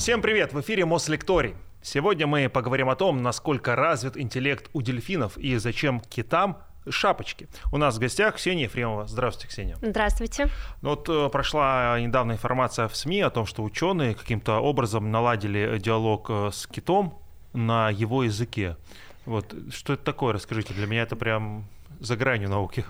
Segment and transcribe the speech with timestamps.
[0.00, 0.54] Всем привет!
[0.54, 1.54] В эфире Мослекторий.
[1.82, 6.56] Сегодня мы поговорим о том, насколько развит интеллект у дельфинов и зачем китам
[6.88, 7.48] шапочки.
[7.70, 9.06] У нас в гостях Ксения Ефремова.
[9.06, 9.76] Здравствуйте, Ксения.
[9.82, 10.48] Здравствуйте.
[10.80, 15.76] Ну вот э, прошла недавно информация в СМИ о том, что ученые каким-то образом наладили
[15.78, 17.18] диалог э, с китом
[17.52, 18.78] на его языке.
[19.26, 20.72] Вот что это такое, расскажите.
[20.72, 21.66] Для меня это прям
[22.00, 22.84] за гранью науки.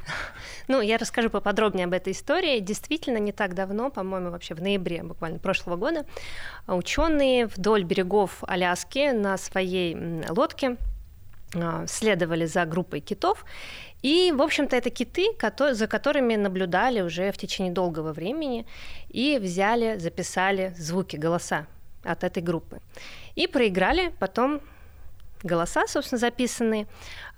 [0.69, 2.61] Ну, я расскажу поподробнее об этой истории.
[2.61, 6.07] Действительно, не так давно, по-моему, вообще в ноябре буквально прошлого года,
[6.69, 9.97] ученые вдоль берегов Аляски на своей
[10.29, 10.77] лодке
[11.57, 13.45] а, следовали за группой китов.
[14.03, 15.27] И, в общем-то, это киты,
[15.73, 18.67] за которыми наблюдали уже в течение долгого времени
[19.09, 21.67] и взяли, записали звуки, голоса
[22.05, 22.81] от этой группы.
[23.35, 24.61] И проиграли потом
[25.43, 26.87] голоса, собственно, записанные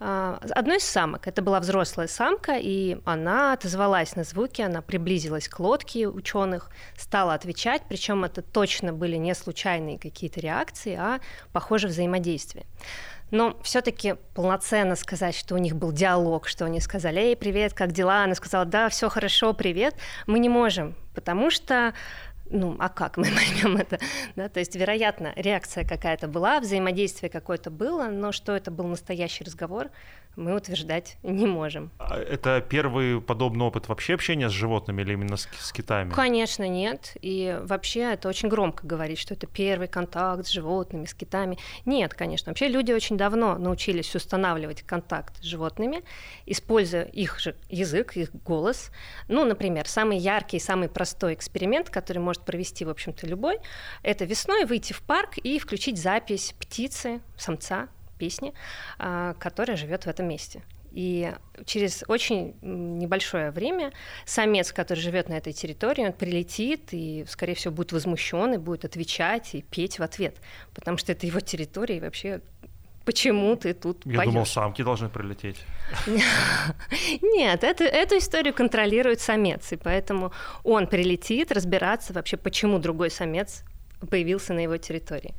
[0.00, 1.26] а, одной из самок.
[1.26, 7.34] Это была взрослая самка, и она отозвалась на звуки, она приблизилась к лодке ученых, стала
[7.34, 11.20] отвечать, причем это точно были не случайные какие-то реакции, а,
[11.52, 12.66] похоже, взаимодействие.
[13.32, 17.92] Но все-таки полноценно сказать, что у них был диалог, что они сказали, эй, привет, как
[17.92, 18.24] дела?
[18.24, 19.94] Она сказала, да, все хорошо, привет.
[20.26, 21.94] Мы не можем, потому что
[22.52, 23.98] ну, а как мы поймем это?
[24.36, 29.44] Да, то есть, вероятно, реакция какая-то была, взаимодействие какое-то было, но что это был настоящий
[29.44, 29.90] разговор,
[30.36, 31.90] мы утверждать не можем.
[31.98, 36.10] А это первый подобный опыт вообще общения с животными или именно с, с китами?
[36.10, 37.16] Конечно, нет.
[37.20, 41.58] И вообще это очень громко говорить, что это первый контакт с животными, с китами.
[41.84, 42.50] Нет, конечно.
[42.50, 46.02] Вообще люди очень давно научились устанавливать контакт с животными,
[46.46, 48.90] используя их же язык, их голос.
[49.28, 53.58] Ну, например, самый яркий, самый простой эксперимент, который может провести, в общем-то, любой,
[54.02, 58.54] это весной выйти в парк и включить запись птицы, самца, песни,
[58.98, 60.62] а, которая живет в этом месте.
[60.92, 61.32] И
[61.64, 63.92] через очень небольшое время
[64.26, 68.84] самец, который живет на этой территории, он прилетит и, скорее всего, будет возмущен и будет
[68.84, 70.36] отвечать и петь в ответ,
[70.74, 72.42] потому что это его территория и вообще
[73.04, 74.32] почему ты тут Я поёшь?
[74.32, 75.64] думал, самки должны прилететь.
[77.22, 80.32] Нет, это, эту историю контролирует самец, и поэтому
[80.64, 83.64] он прилетит разбираться вообще, почему другой самец
[84.10, 85.34] появился на его территории.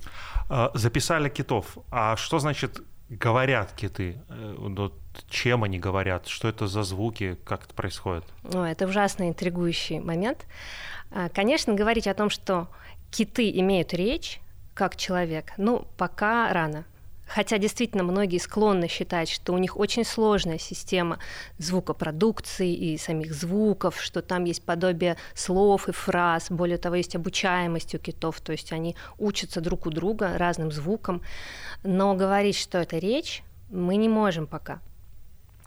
[0.50, 1.78] А, записали китов.
[1.91, 4.18] А что значит говорят киты?
[4.29, 4.94] Э, вот
[5.29, 6.28] чем они говорят?
[6.28, 7.38] Что это за звуки?
[7.46, 8.23] Как это происходит?
[8.53, 10.46] О, это ужасно интригующий момент.
[11.12, 12.68] А, конечно, говорить о том, что
[13.12, 14.40] киты имеют речь,
[14.73, 16.85] как человек, ну, пока рано.
[17.33, 21.17] Хотя действительно многие склонны считать, что у них очень сложная система
[21.57, 27.95] звукопродукции и самих звуков, что там есть подобие слов и фраз, более того, есть обучаемость
[27.95, 31.23] у китов, то есть они учатся друг у друга разным звукам.
[31.83, 33.41] Но говорить, что это речь,
[33.72, 34.79] мы не можем пока.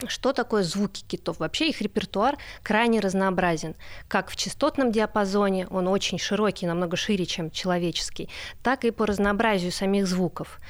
[0.07, 1.41] Что такое звуки китов?
[1.41, 3.75] Вообще их репертуар крайне разнообразен.
[4.09, 8.29] Как в частотном диапазоне, он очень широкий, намного шире, чем человеческий,
[8.63, 10.61] так и по разнообразию самих звуков.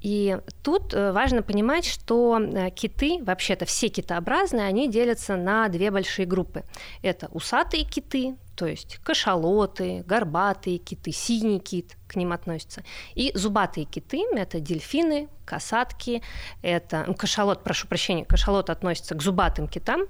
[0.00, 5.90] И тут э, важно понимать, что э, киты, вообще-то все китообразные, они делятся на две
[5.90, 6.64] большие группы.
[7.02, 12.82] Это усатые киты, то есть кашалоты, горбатые киты, синий кит к ним относятся.
[13.14, 16.22] И зубатые киты– это дельфины, касатки,
[16.62, 20.06] это ну, кашалот, прошу прощения, кашалот относится к зубатым китам,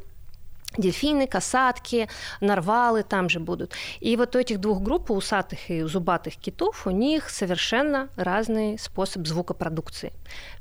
[0.77, 2.09] дельфины, касатки,
[2.41, 3.73] нарвалы там же будут.
[4.01, 8.79] И вот у этих двух групп, у усатых и зубатых китов, у них совершенно разный
[8.79, 10.13] способ звукопродукции.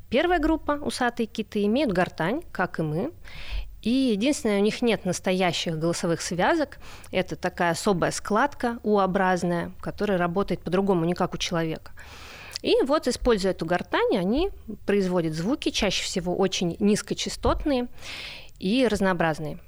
[0.08, 3.12] Первая группа, усатые киты, имеют гортань, как и мы,
[3.82, 6.78] и единственное, у них нет настоящих голосовых связок.
[7.12, 11.92] Это такая особая складка U-образная, которая работает по-другому, не как у человека.
[12.60, 14.50] И вот, используя эту гортань, они
[14.84, 17.88] производят звуки, чаще всего очень низкочастотные
[18.58, 19.58] и разнообразные.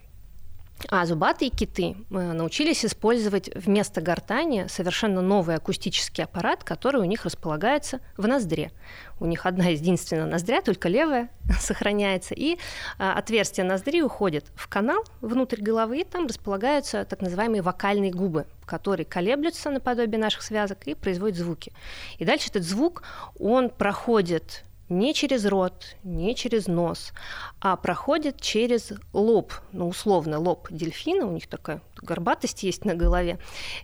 [0.89, 8.01] А зубатые киты научились использовать вместо гортани совершенно новый акустический аппарат, который у них располагается
[8.17, 8.73] в ноздре.
[9.21, 12.59] У них одна единственная ноздря, только левая сохраняется, и
[12.99, 18.47] а, отверстие ноздри уходит в канал внутрь головы, и там располагаются так называемые вокальные губы,
[18.67, 21.73] которые колеблются наподобие наших связок и производят звуки.
[22.19, 23.03] И дальше этот звук,
[23.39, 24.65] он проходит
[24.99, 27.13] не через рот, не через нос,
[27.61, 33.39] а проходит через лоб, ну, условно, лоб дельфина, у них такая горбатость есть на голове,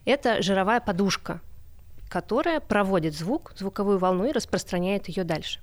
[0.05, 1.41] это жировая подушка,
[2.09, 5.61] которая проводит звук, звуковую волну и распространяет ее дальше.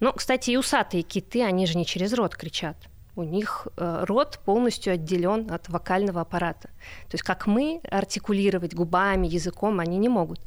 [0.00, 2.76] Но, кстати, и усатые киты, они же не через рот кричат
[3.20, 6.68] у них э, рот полностью отделен от вокального аппарата.
[7.08, 10.40] То есть как мы артикулировать губами, языком они не могут.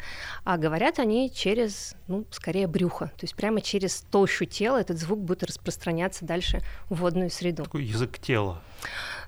[0.43, 3.07] А говорят они через, ну, скорее брюхо.
[3.07, 7.63] То есть прямо через толщу тела этот звук будет распространяться дальше в водную среду.
[7.63, 8.61] Такой язык тела.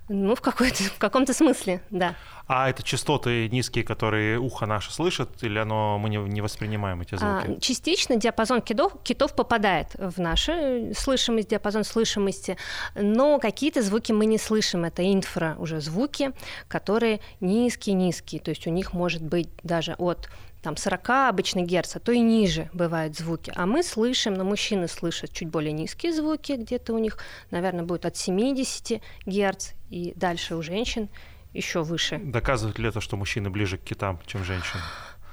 [0.08, 2.14] Ну, в, какой-то, в каком-то смысле, да.
[2.46, 7.16] А это частоты низкие, которые ухо наше слышит, или оно, мы не, не воспринимаем эти
[7.16, 7.56] звуки?
[7.56, 12.56] А, частично диапазон китов, китов попадает в наши слышимость, диапазон слышимости,
[12.94, 14.84] но какие-то звуки мы не слышим.
[14.84, 16.30] Это инфра уже звуки,
[16.68, 20.28] которые низкие-низкие, то есть у них может быть даже от
[20.66, 23.52] там 40 обычно герц, а то и ниже бывают звуки.
[23.54, 27.18] А мы слышим, но мужчины слышат чуть более низкие звуки, где-то у них,
[27.52, 31.08] наверное, будет от 70 герц, и дальше у женщин
[31.52, 32.18] еще выше.
[32.18, 34.80] Доказывает ли это, что мужчины ближе к китам, чем женщины?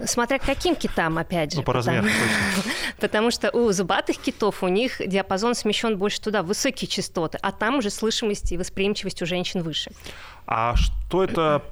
[0.06, 1.58] Смотря к каким китам, опять же.
[1.58, 6.44] Ну, по размеру потому, потому что у зубатых китов у них диапазон смещен больше туда,
[6.44, 9.94] высокие частоты, а там уже слышимость и восприимчивость у женщин выше.
[10.46, 11.64] А что это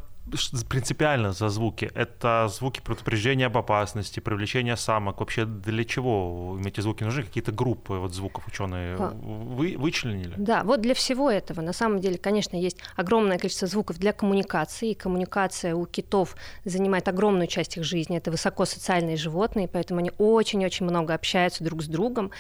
[0.70, 1.92] принципиально за звуки?
[1.94, 5.20] Это звуки предупреждения об опасности, привлечения самок.
[5.20, 7.24] Вообще для чего им эти звуки нужны?
[7.24, 10.34] Какие-то группы вот звуков ученые вы, вычленили?
[10.38, 11.62] Да, вот для всего этого.
[11.62, 14.92] На самом деле, конечно, есть огромное количество звуков для коммуникации.
[14.92, 18.18] И коммуникация у китов занимает огромную часть их жизни.
[18.18, 22.32] Это высокосоциальные животные, поэтому они очень-очень много общаются друг с другом.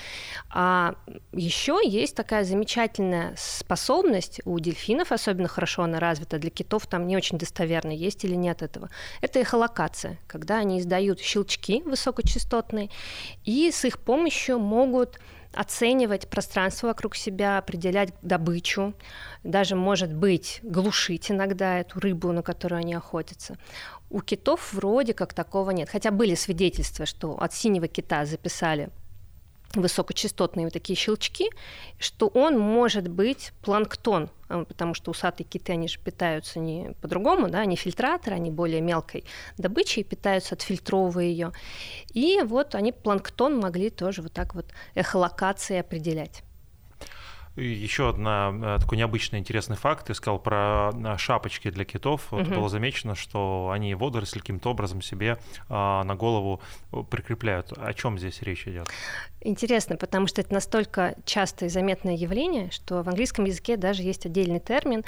[0.49, 0.95] А
[1.33, 7.17] еще есть такая замечательная способность у дельфинов, особенно хорошо она развита, для китов там не
[7.17, 8.89] очень достоверно достоверно, есть или нет этого.
[9.21, 12.89] Это эхолокация, когда они издают щелчки высокочастотные,
[13.45, 15.19] и с их помощью могут
[15.53, 18.93] оценивать пространство вокруг себя, определять добычу,
[19.43, 23.57] даже, может быть, глушить иногда эту рыбу, на которую они охотятся.
[24.09, 25.89] У китов вроде как такого нет.
[25.89, 28.89] Хотя были свидетельства, что от синего кита записали
[29.75, 31.49] высокочастотные вот такие щелчки,
[31.97, 37.49] что он может быть планктон, а, потому что усатые киты, они же питаются не по-другому,
[37.49, 39.23] да, они фильтраторы, они более мелкой
[39.57, 41.51] добычей питаются, отфильтровывая ее.
[42.13, 44.65] И вот они планктон могли тоже вот так вот
[44.95, 46.43] эхолокацией определять.
[47.57, 50.07] Еще одна э, такой необычный интересный факт.
[50.07, 52.27] Ты сказал про э, шапочки для китов.
[52.31, 52.55] Вот угу.
[52.55, 55.37] было замечено, что они водоросли каким-то образом себе
[55.67, 56.61] а, на голову
[56.93, 57.73] э, прикрепляют.
[57.77, 58.87] О чем здесь речь идет?
[59.41, 64.25] Интересно, потому что это настолько частое и заметное явление, что в английском языке даже есть
[64.25, 65.03] отдельный термин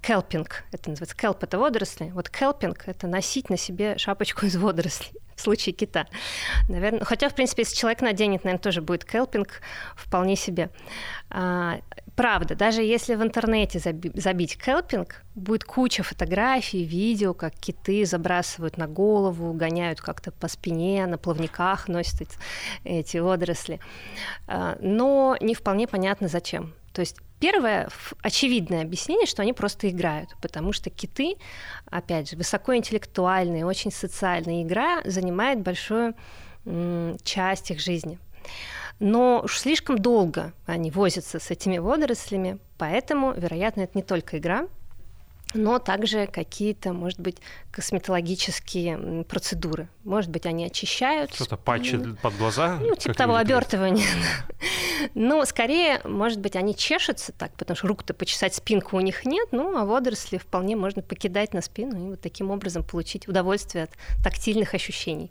[0.00, 0.64] келпинг.
[0.70, 2.10] Это называется келп это водоросли.
[2.14, 6.06] Вот келпинг это носить на себе шапочку из водорослей в случае кита.
[6.68, 9.60] Наверное, хотя, в принципе, если человек наденет, наверное, тоже будет келпинг
[9.96, 10.70] вполне себе.
[11.30, 11.80] А,
[12.16, 18.76] правда, даже если в интернете заби- забить келпинг, будет куча фотографий, видео, как киты забрасывают
[18.78, 22.38] на голову, гоняют как-то по спине, на плавниках носят эти,
[22.84, 23.80] эти водоросли.
[24.46, 26.74] А, но не вполне понятно, зачем.
[26.92, 27.90] То есть Первое
[28.22, 31.36] очевидное объяснение, что они просто играют, потому что киты,
[31.84, 36.14] опять же, высокоинтеллектуальные, очень социальная игра занимает большую
[37.22, 38.18] часть их жизни.
[38.98, 44.66] Но уж слишком долго они возятся с этими водорослями, поэтому, вероятно, это не только игра,
[45.54, 47.38] но также какие-то, может быть,
[47.70, 49.88] косметологические процедуры.
[50.04, 51.34] Может быть, они очищают.
[51.34, 52.78] Что-то патчи под глаза?
[52.80, 54.06] Ну, типа того, обертывания.
[55.14, 59.48] Но скорее, может быть, они чешутся так, потому что рук-то почесать спинку у них нет,
[59.52, 63.90] ну, а водоросли вполне можно покидать на спину и вот таким образом получить удовольствие от
[64.22, 65.30] тактильных ощущений.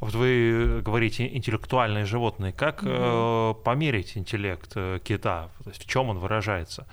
[0.00, 2.52] Вот вы говорите интеллектуальные животные.
[2.52, 3.52] Как mm-hmm.
[3.52, 5.48] э, померить интеллект э, кита?
[5.62, 6.88] То есть в чем он выражается?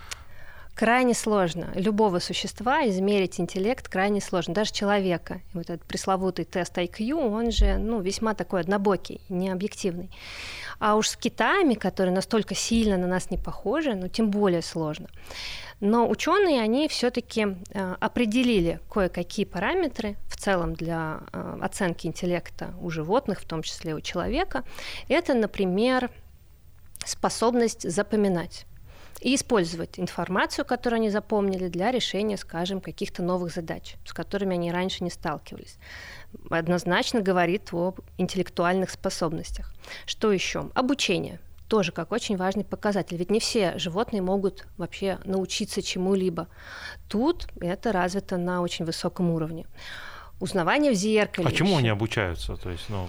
[0.79, 1.67] Крайне сложно.
[1.75, 5.41] Любого существа измерить интеллект крайне сложно, даже человека.
[5.53, 10.09] И вот этот пресловутый тест IQ, он же ну, весьма такой однобокий, необъективный.
[10.79, 15.09] А уж с китами, которые настолько сильно на нас не похожи, ну тем более сложно.
[15.81, 22.89] Но ученые, они все-таки э, определили кое-какие параметры в целом для э, оценки интеллекта у
[22.89, 24.63] животных, в том числе у человека.
[25.09, 26.09] Это, например,
[27.03, 28.65] способность запоминать
[29.19, 34.71] и использовать информацию, которую они запомнили, для решения, скажем, каких-то новых задач, с которыми они
[34.71, 35.77] раньше не сталкивались.
[36.49, 39.73] Однозначно говорит о интеллектуальных способностях.
[40.05, 40.69] Что еще?
[40.73, 43.15] Обучение тоже как очень важный показатель.
[43.15, 46.47] Ведь не все животные могут вообще научиться чему-либо.
[47.07, 49.65] Тут это развито на очень высоком уровне.
[50.39, 51.47] Узнавание в зеркале.
[51.47, 52.55] А чему они обучаются?
[52.55, 53.07] То есть, ну...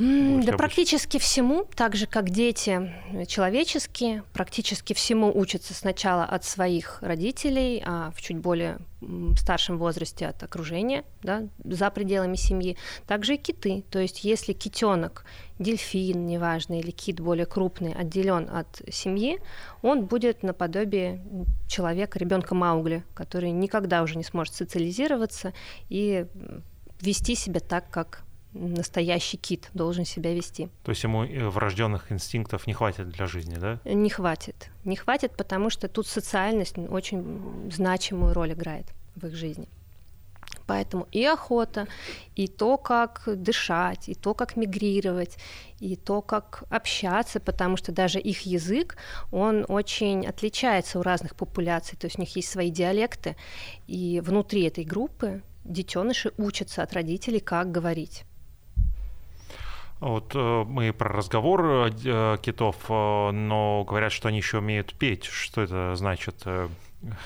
[0.00, 2.90] Да практически всему, так же как дети
[3.26, 8.78] человеческие, практически всему учатся сначала от своих родителей, а в чуть более
[9.36, 12.78] старшем возрасте от окружения, да, за пределами семьи.
[13.06, 13.84] Также и киты.
[13.90, 15.24] То есть если китенок,
[15.58, 19.38] дельфин, неважно, или кит более крупный, отделен от семьи,
[19.82, 21.22] он будет наподобие
[21.68, 25.52] человека, ребенка Маугли, который никогда уже не сможет социализироваться
[25.90, 26.24] и
[27.02, 30.68] вести себя так, как настоящий кит должен себя вести.
[30.84, 33.78] То есть ему э, врожденных инстинктов не хватит для жизни, да?
[33.84, 34.70] Не хватит.
[34.84, 39.68] Не хватит, потому что тут социальность очень значимую роль играет в их жизни.
[40.66, 41.86] Поэтому и охота,
[42.36, 45.36] и то, как дышать, и то, как мигрировать,
[45.80, 48.96] и то, как общаться, потому что даже их язык,
[49.32, 53.36] он очень отличается у разных популяций, то есть у них есть свои диалекты,
[53.88, 58.24] и внутри этой группы детеныши учатся от родителей, как говорить.
[60.00, 65.24] Вот э, мы про разговор э, китов, э, но говорят, что они еще умеют петь.
[65.24, 66.42] Что это значит?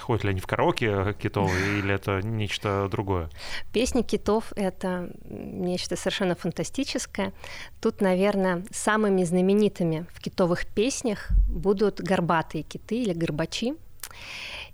[0.00, 3.30] Ходят ли они в караоке китовые или это нечто другое?
[3.72, 7.32] Песни китов— это нечто совершенно фантастическое.
[7.80, 13.74] Тут, наверное, самыми знаменитыми в китовых песнях будут горбатые киты или горбачи.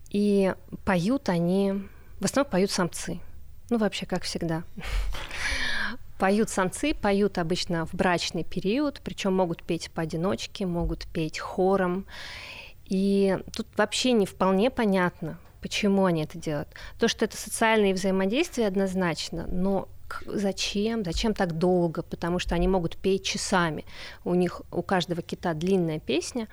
[0.08, 0.54] И
[0.84, 1.74] поют они,
[2.18, 3.20] в основном поют самцы.
[3.68, 4.64] Ну, вообще, как всегда.
[6.20, 12.06] Поют самцы, поют обычно в брачный период, причем могут петь поодиночке, могут петь хором.
[12.84, 16.68] И тут вообще не вполне понятно, почему они это делают.
[16.98, 19.88] То, что это социальные взаимодействия однозначно, но
[20.26, 21.06] зачем?
[21.06, 22.02] Зачем так долго?
[22.02, 23.86] Потому что они могут петь часами.
[24.22, 26.48] У них у каждого кита длинная песня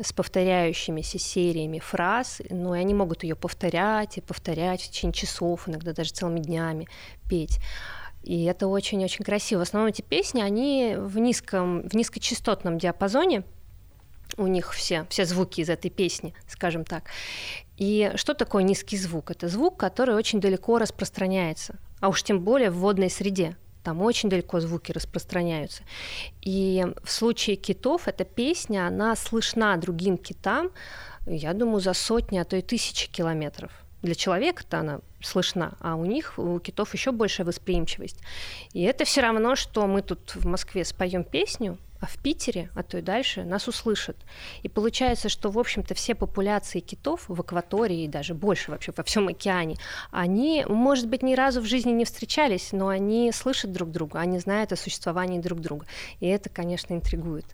[0.00, 5.68] с повторяющимися сериями фраз, но и они могут ее повторять и повторять в течение часов,
[5.68, 6.88] иногда даже целыми днями
[7.28, 7.60] петь.
[8.24, 9.58] И это очень-очень красиво.
[9.60, 13.44] В основном эти песни, они в, низком, в низкочастотном диапазоне,
[14.38, 17.10] у них все, все звуки из этой песни, скажем так.
[17.76, 19.30] И что такое низкий звук?
[19.30, 23.56] Это звук, который очень далеко распространяется, а уж тем более в водной среде.
[23.82, 25.82] Там очень далеко звуки распространяются.
[26.40, 30.70] И в случае китов эта песня, она слышна другим китам,
[31.26, 33.83] я думаю, за сотни, а то и тысячи километров.
[34.04, 38.18] Для человека-то она слышна, а у них, у китов еще большая восприимчивость.
[38.74, 42.82] И это все равно, что мы тут в Москве споем песню, а в Питере, а
[42.82, 44.18] то и дальше, нас услышат.
[44.62, 49.02] И получается, что, в общем-то, все популяции китов в акватории и даже больше вообще во
[49.04, 49.76] всем океане,
[50.10, 54.38] они, может быть, ни разу в жизни не встречались, но они слышат друг друга, они
[54.38, 55.86] знают о существовании друг друга.
[56.20, 57.46] И это, конечно, интригует.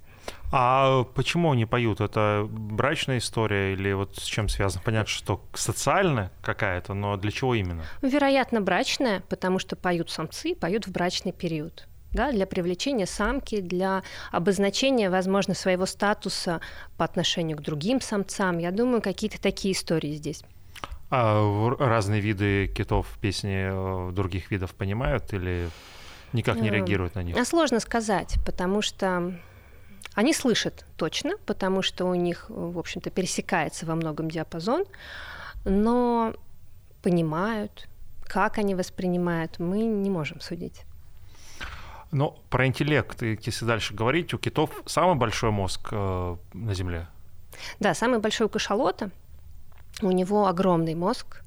[0.53, 2.01] А почему они поют?
[2.01, 4.83] Это брачная история или вот с чем связано?
[4.85, 7.85] Понятно, что социальная какая-то, но для чего именно?
[8.03, 14.03] Вероятно, брачная, потому что поют самцы, поют в брачный период да, для привлечения самки, для
[14.33, 16.61] обозначения, возможно, своего статуса
[16.97, 18.59] по отношению к другим самцам.
[18.59, 20.43] Я думаю, какие-то такие истории здесь.
[21.11, 25.69] А разные виды китов песни э, других видов понимают или
[26.33, 27.37] никак не эм, реагируют на них?
[27.37, 29.35] А сложно сказать, потому что
[30.15, 34.85] они слышат точно, потому что у них, в общем-то, пересекается во многом диапазон,
[35.65, 36.35] но
[37.03, 37.89] понимают,
[38.25, 40.85] как они воспринимают, мы не можем судить.
[42.13, 47.07] Но про интеллект, если дальше говорить, у китов самый большой мозг э, на Земле.
[47.79, 49.11] Да, самый большой у кашалота.
[50.03, 51.43] У него огромный мозг,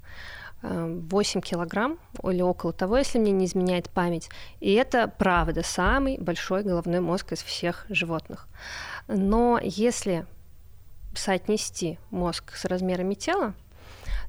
[0.64, 4.30] 8 э, килограмм или около того, если мне не изменяет память.
[4.60, 8.48] И это, правда, самый большой головной мозг из всех животных.
[9.06, 10.26] Но если
[11.14, 13.54] соотнести мозг с размерами тела,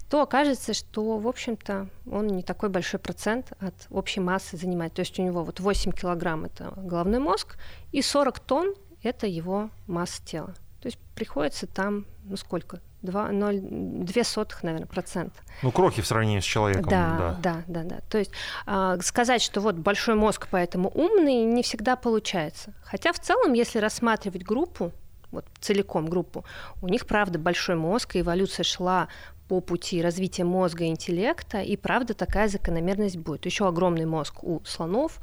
[0.09, 4.93] то окажется, что, в общем-то, он не такой большой процент от общей массы занимает.
[4.93, 7.57] То есть у него вот 8 килограмм– это головной мозг,
[7.91, 10.53] и 40 тонн– это его масса тела.
[10.79, 15.33] То есть приходится там, ну сколько, 2, 0, 2 сотых, наверное, процент.
[15.61, 16.89] Ну, крохи в сравнении с человеком.
[16.89, 17.83] Да, да, да, да.
[17.83, 18.01] да.
[18.09, 18.31] То есть
[18.67, 22.73] э, сказать, что вот большой мозг, поэтому умный, не всегда получается.
[22.83, 24.91] Хотя в целом, если рассматривать группу,
[25.31, 26.45] вот целиком группу,
[26.81, 29.07] у них, правда, большой мозг, и эволюция шла
[29.47, 33.45] по пути развития мозга и интеллекта, и правда такая закономерность будет.
[33.45, 35.19] Еще огромный мозг у слонов,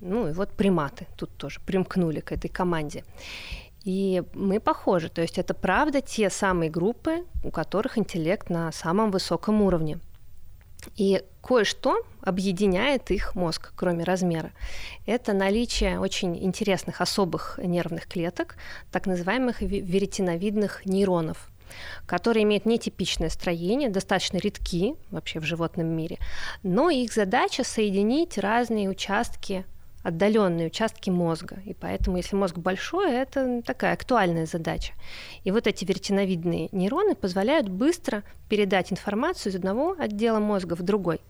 [0.00, 3.04] ну и вот приматы тут тоже примкнули к этой команде.
[3.84, 9.10] И мы похожи, то есть это правда те самые группы, у которых интеллект на самом
[9.10, 9.98] высоком уровне.
[10.96, 14.52] И кое-что объединяет их мозг, кроме размера.
[15.06, 18.56] Это наличие очень интересных особых нервных клеток,
[18.90, 21.48] так называемых веретиновидных нейронов
[22.06, 26.18] которые имеют нетипичное строение, достаточно редки вообще в животном мире,
[26.62, 29.64] но их задача соединить разные участки
[30.02, 31.58] отдаленные участки мозга.
[31.64, 34.94] И поэтому, если мозг большой, это такая актуальная задача.
[35.44, 41.20] И вот эти вертиновидные нейроны позволяют быстро передать информацию из одного отдела мозга в другой.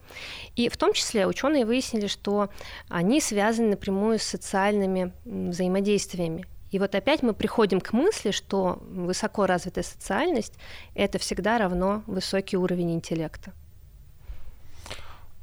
[0.56, 2.48] И в том числе ученые выяснили, что
[2.88, 6.46] они связаны напрямую с социальными взаимодействиями.
[6.70, 10.54] И вот опять мы приходим к мысли, что высоко развитая социальность—
[10.94, 13.52] это всегда равно высокий уровень интеллекта.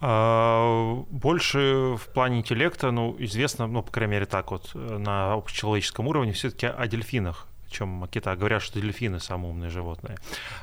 [0.02, 6.08] А, больше в плане интеллекта, ну, известно, ну, по крайней мере, так вот, на общечеловеческом
[6.08, 8.36] уровне все-таки о дельфинах чем кита.
[8.36, 10.18] Говорят, что дельфины самые умные животные.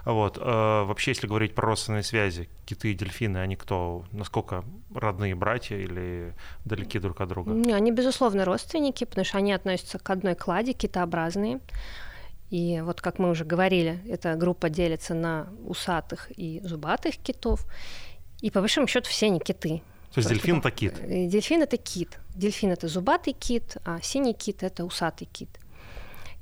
[0.04, 0.38] Вот.
[0.40, 4.04] А, вообще, если говорить про родственные связи, киты и дельфины, они кто?
[4.12, 4.64] Насколько
[4.94, 7.52] родные братья или далеки друг от друга?
[7.52, 11.60] Не, они, безусловно, родственники, потому что они относятся к одной кладе, китообразные.
[12.50, 17.66] И вот, как мы уже говорили, эта группа делится на усатых и зубатых китов.
[18.40, 19.82] И по большому счету все они киты.
[20.12, 20.94] То есть дельфин это кит?
[21.00, 22.18] Э, дельфин это кит.
[22.34, 25.50] Дельфин это зубатый кит, а синий кит это усатый кит.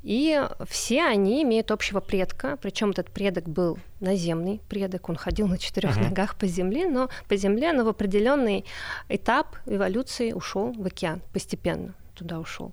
[0.05, 5.57] И все они имеют общего предка, причем этот предок был наземный предок, он ходил на
[5.57, 6.11] четырех uh-huh.
[6.11, 8.67] ногах по земле, но по земле, но в определенный
[9.09, 12.73] этап эволюции ушел в океан, постепенно туда ушел.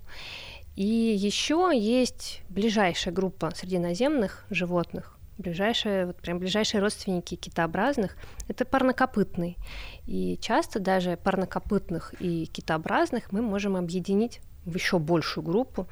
[0.76, 8.16] И еще есть ближайшая группа среди наземных животных, ближайшие, вот прям ближайшие родственники китообразных,
[8.48, 9.56] это парнокопытные.
[10.08, 15.88] И часто даже парнокопытных и китообразных мы можем объединить в еще большую группу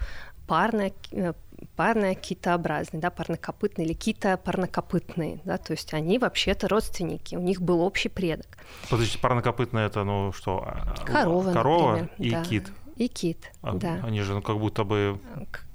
[0.50, 1.34] парная, э,
[1.76, 7.82] парная китообразные, да, парнокопытные или кита-парнокопытные, да, то есть они вообще-то родственники, у них был
[7.82, 8.58] общий предок.
[8.90, 10.64] Подождите, парнокопытные это, ну что?
[10.66, 12.44] А, корова, Корова например, и да.
[12.44, 12.72] кит.
[12.96, 14.02] И кит, а, да.
[14.04, 15.20] Они же, ну, как будто бы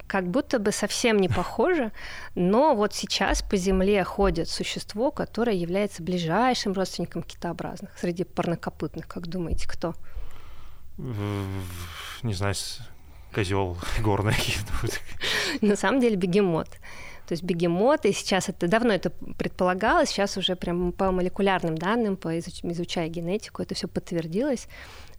[0.07, 1.91] как будто бы совсем не похоже,
[2.35, 9.07] но вот сейчас по Земле ходит существо, которое является ближайшим родственником китообразных среди парнокопытных.
[9.07, 9.95] Как думаете, кто?
[10.97, 12.55] Не знаю,
[13.33, 14.35] козел горный.
[15.61, 16.69] На самом деле бегемот.
[17.27, 22.17] То есть бегемот, и сейчас это давно это предполагалось, сейчас уже прям по молекулярным данным,
[22.17, 24.67] по изучая генетику, это все подтвердилось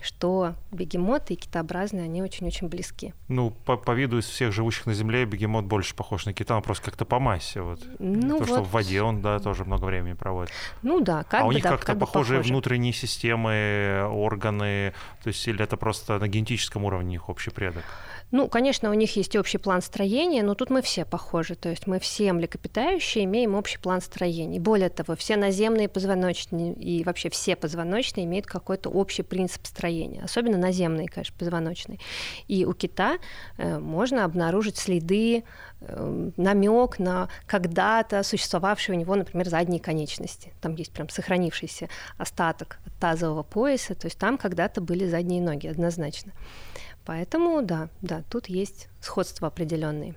[0.00, 3.14] что бегемоты и китообразные, они очень-очень близки.
[3.28, 6.62] Ну, по, по виду из всех живущих на Земле бегемот больше похож на кита, он
[6.62, 7.60] просто как-то по массе.
[7.60, 7.80] Вот.
[7.98, 8.48] Ну, Потому вот...
[8.48, 10.52] что в воде он, да, тоже много времени проводит.
[10.82, 12.52] Ну да, как А бы, у них да, как-то как похожие похоже.
[12.52, 17.84] внутренние системы, органы, то есть или это просто на генетическом уровне их общий предок?
[18.32, 21.54] Ну, конечно, у них есть общий план строения, но тут мы все похожи.
[21.54, 24.58] То есть мы все млекопитающие имеем общий план строения.
[24.58, 30.22] Более того, все наземные позвоночные и вообще все позвоночные имеют какой-то общий принцип строения.
[30.24, 32.00] Особенно наземные, конечно, позвоночные.
[32.48, 33.18] И у кита
[33.58, 35.44] э, можно обнаружить следы,
[35.80, 40.52] э, намек на когда-то существовавшие у него, например, задние конечности.
[40.60, 46.32] Там есть прям сохранившийся остаток тазового пояса, то есть там когда-то были задние ноги, однозначно.
[47.06, 50.16] Поэтому да, да, тут есть сходство определенные.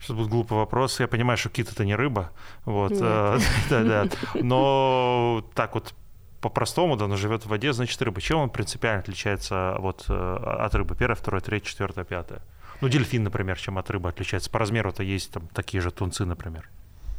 [0.00, 1.00] Сейчас будет глупый вопрос.
[1.00, 2.30] Я понимаю, что кит это не рыба.
[2.64, 3.38] Вот, э,
[3.70, 4.08] да, да.
[4.34, 5.94] Но так вот
[6.40, 8.20] по-простому, да, он живет в воде, значит рыба.
[8.20, 10.94] Чем он принципиально отличается вот, э, от рыбы?
[10.96, 12.42] Первая, вторая, третья, четвертая, пятая.
[12.80, 14.50] Ну, дельфин, например, чем от рыбы отличается.
[14.50, 16.68] По размеру-то есть там такие же тунцы, например.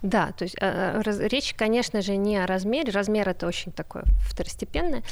[0.01, 2.91] Да, то есть э, раз, речь, конечно же, не о размере.
[2.91, 5.03] Размер это очень такое второстепенное.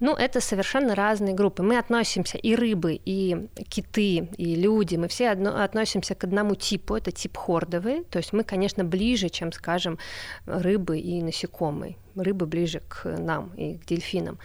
[0.00, 1.62] Но это совершенно разные группы.
[1.62, 4.96] Мы относимся и рыбы, и киты, и люди.
[4.96, 6.96] Мы все одно, относимся к одному типу.
[6.96, 8.02] Это тип хордовый.
[8.04, 9.98] То есть мы, конечно, ближе, чем, скажем,
[10.46, 11.96] рыбы и насекомые.
[12.16, 14.38] Рыбы ближе к нам и к дельфинам.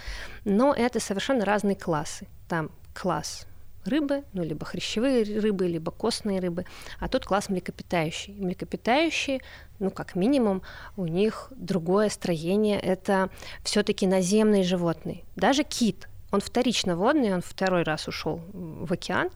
[0.46, 2.28] Но это совершенно разные классы.
[2.48, 3.48] Там класс
[3.88, 6.66] рыбы, ну, либо хрящевые рыбы, либо костные рыбы,
[7.00, 8.36] а тут класс млекопитающие.
[8.36, 9.42] Млекопитающие,
[9.80, 10.62] ну, как минимум,
[10.96, 13.30] у них другое строение, это
[13.64, 15.24] все таки наземные животные.
[15.36, 19.30] Даже кит, он вторично водный, он второй раз ушел в океан,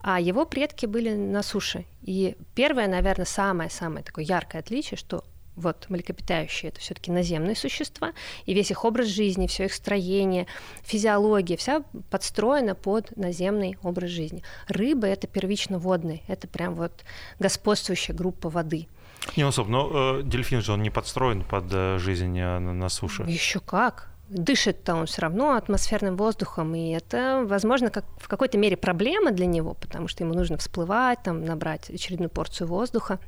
[0.00, 1.86] а его предки были на суше.
[2.02, 5.24] И первое, наверное, самое-самое такое яркое отличие, что
[5.56, 8.12] вот млекопитающие это все-таки наземные существа,
[8.46, 10.46] и весь их образ жизни, все их строение,
[10.82, 14.42] физиология, вся подстроена под наземный образ жизни.
[14.68, 17.04] Рыбы это первично водные, это прям вот
[17.38, 18.88] господствующая группа воды.
[19.36, 22.88] Не особо, но э, дельфин же он не подстроен под э, жизнь э, на, на
[22.88, 23.22] суше.
[23.22, 24.10] Еще как.
[24.28, 29.46] Дышит-то он все равно атмосферным воздухом, и это, возможно, как в какой-то мере проблема для
[29.46, 33.18] него, потому что ему нужно всплывать, там, набрать очередную порцию воздуха.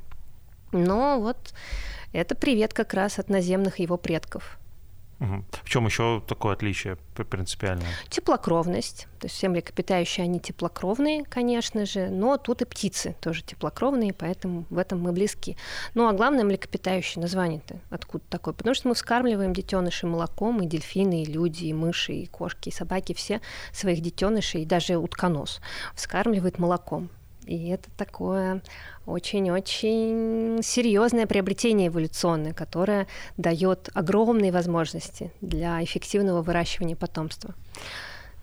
[0.71, 1.37] Но вот
[2.13, 4.57] это привет как раз от наземных его предков.
[5.19, 5.45] Угу.
[5.63, 7.87] В чем еще такое отличие принципиальное?
[8.09, 9.07] Теплокровность.
[9.19, 14.65] То есть все млекопитающие, они теплокровные, конечно же, но тут и птицы тоже теплокровные, поэтому
[14.69, 15.57] в этом мы близки.
[15.95, 18.53] Ну а главное млекопитающие, название-то откуда такое?
[18.53, 22.71] Потому что мы вскармливаем детенышей молоком, и дельфины, и люди, и мыши, и кошки, и
[22.71, 23.41] собаки, все
[23.73, 25.61] своих детенышей, и даже утконос
[25.95, 27.09] вскармливают молоком.
[27.47, 28.61] И это такое
[29.07, 37.55] очень-очень серьезное приобретение эволюционное, которое дает огромные возможности для эффективного выращивания потомства.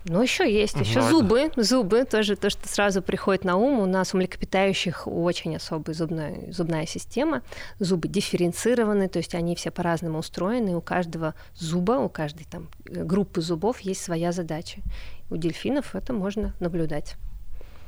[0.06, 3.80] Ну, еще есть, еще ну, зубы, зубы, тоже то, что сразу приходит на ум.
[3.80, 7.42] У нас у млекопитающих очень особая зубная, зубная система.
[7.78, 10.76] Зубы дифференцированы, то есть они все по-разному устроены.
[10.76, 14.82] У каждого зуба, у каждой там группы зубов есть своя задача.
[15.30, 17.16] У дельфинов это можно наблюдать.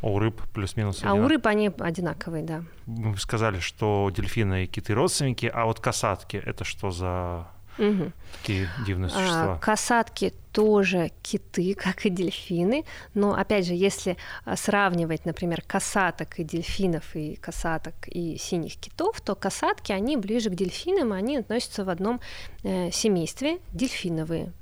[0.07, 2.63] А у рыб плюс-минус А у рыб они одинаковые, да.
[2.87, 8.13] Вы сказали, что дельфины и киты родственники, а вот касатки это что за Угу.
[8.39, 9.55] Такие дивные а, существа.
[9.55, 12.85] А, касатки тоже киты, как и дельфины.
[13.15, 19.21] Но опять же, если а, сравнивать, например, касаток и дельфинов, и касаток и синих китов,
[19.21, 22.21] то касатки, они ближе к дельфинам, они относятся в одном
[22.63, 24.53] э, семействе дельфиновые.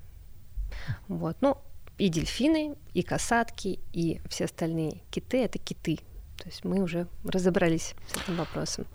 [1.07, 1.37] Вот.
[1.41, 1.59] Ну,
[1.99, 5.99] и дельфины, и касатки, и все остальные киты— это киты.
[6.37, 8.87] То есть мы уже разобрались с этим вопросом.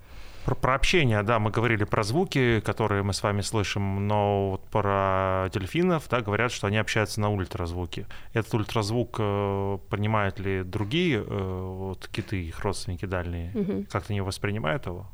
[0.46, 4.64] Про, про общение, да, мы говорили про звуки, которые мы с вами слышим, но вот
[4.70, 8.08] про дельфинов, да, говорят, что они общаются на ультразвуке.
[8.34, 13.52] Этот ультразвук э, понимают ли другие э, вот, киты, их родственники дальние?
[13.54, 13.86] Угу.
[13.92, 15.08] Как-то не воспринимают его?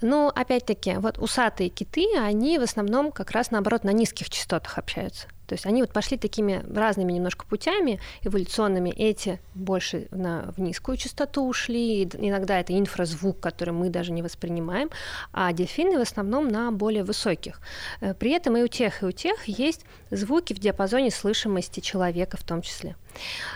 [0.00, 5.28] Ну, опять-таки, вот усатые киты, они в основном как раз наоборот на низких частотах общаются.
[5.54, 8.90] То есть они вот пошли такими разными немножко путями эволюционными.
[8.90, 14.90] Эти больше на, в низкую частоту ушли, иногда это инфразвук, который мы даже не воспринимаем,
[15.32, 17.60] а дельфины в основном на более высоких.
[18.00, 22.36] Э, при этом и у тех, и у тех есть звуки в диапазоне слышимости человека
[22.36, 22.96] в том числе.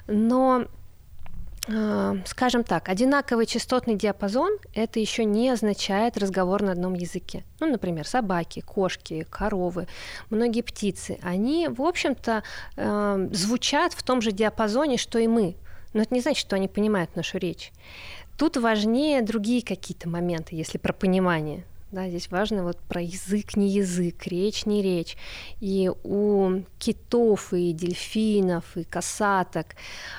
[0.06, 0.66] Но
[2.24, 7.44] скажем так, одинаковый частотный диапазон это еще не означает разговор на одном языке.
[7.61, 9.87] Ну, например, собаки, кошки, коровы,
[10.31, 12.42] многие птицы, они, в общем-то,
[12.76, 15.57] э, звучат в том же диапазоне, что и мы.
[15.92, 17.72] Но это не значит, что они понимают нашу речь.
[18.38, 21.64] Тут важнее другие какие-то моменты, если про понимание.
[21.90, 25.16] Да, здесь важно вот про язык, не язык, речь, не речь.
[25.61, 29.74] И у китов, и дельфинов, и касаток,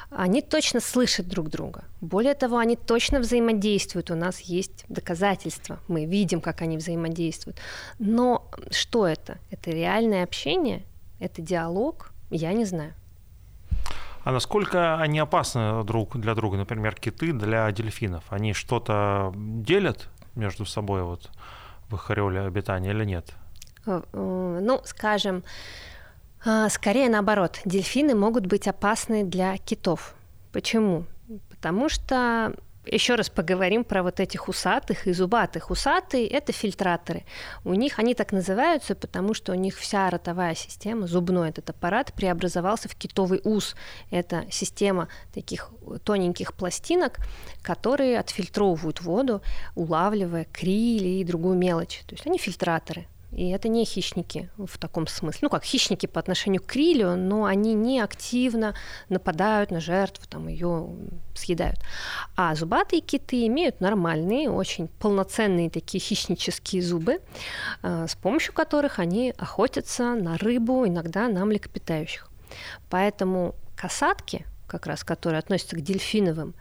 [0.10, 1.84] они точно слышат друг друга.
[2.02, 4.10] Более того, они точно взаимодействуют.
[4.10, 5.80] У нас есть доказательства.
[5.88, 7.60] Мы видим, как они взаимодействуют.
[8.00, 9.38] Но что это?
[9.52, 10.82] Это реальное общение?
[11.20, 12.12] Это диалог?
[12.32, 12.96] Я не знаю.
[14.24, 18.24] А насколько они опасны друг для друга, например, киты для дельфинов?
[18.30, 21.04] Они что-то делят между собой?
[21.04, 21.30] Вот
[21.90, 23.34] в их ореоле обитания или нет?
[23.86, 25.44] Э, э, ну, скажем,
[26.46, 30.16] э, скорее наоборот, дельфины могут быть опасны для китов.
[30.52, 31.06] Почему?
[31.50, 32.54] Потому что
[32.86, 35.70] еще раз поговорим про вот этих усатых и зубатых.
[35.70, 37.24] Усатые– это фильтраторы.
[37.64, 42.14] У них они так называются, потому что у них вся ротовая система, зубной этот аппарат,
[42.14, 43.76] преобразовался в китовый ус.
[44.12, 45.72] Это система таких
[46.04, 47.20] тоненьких пластинок,
[47.62, 49.42] которые отфильтровывают воду,
[49.76, 52.02] улавливая крили и другую мелочь.
[52.08, 53.08] То есть они фильтраторы.
[53.32, 55.40] И это не хищники в таком смысле.
[55.44, 58.74] Ну, как хищники по отношению к крилю, но они не активно
[59.08, 60.90] нападают на жертву, там ее
[61.36, 61.80] съедают.
[62.36, 67.20] А зубатые киты имеют нормальные, очень полноценные такие хищнические зубы,
[67.84, 72.30] э, с помощью которых они охотятся на рыбу, иногда на млекопитающих.
[72.90, 76.56] Поэтому касатки, как раз которые относятся к дельфиновым,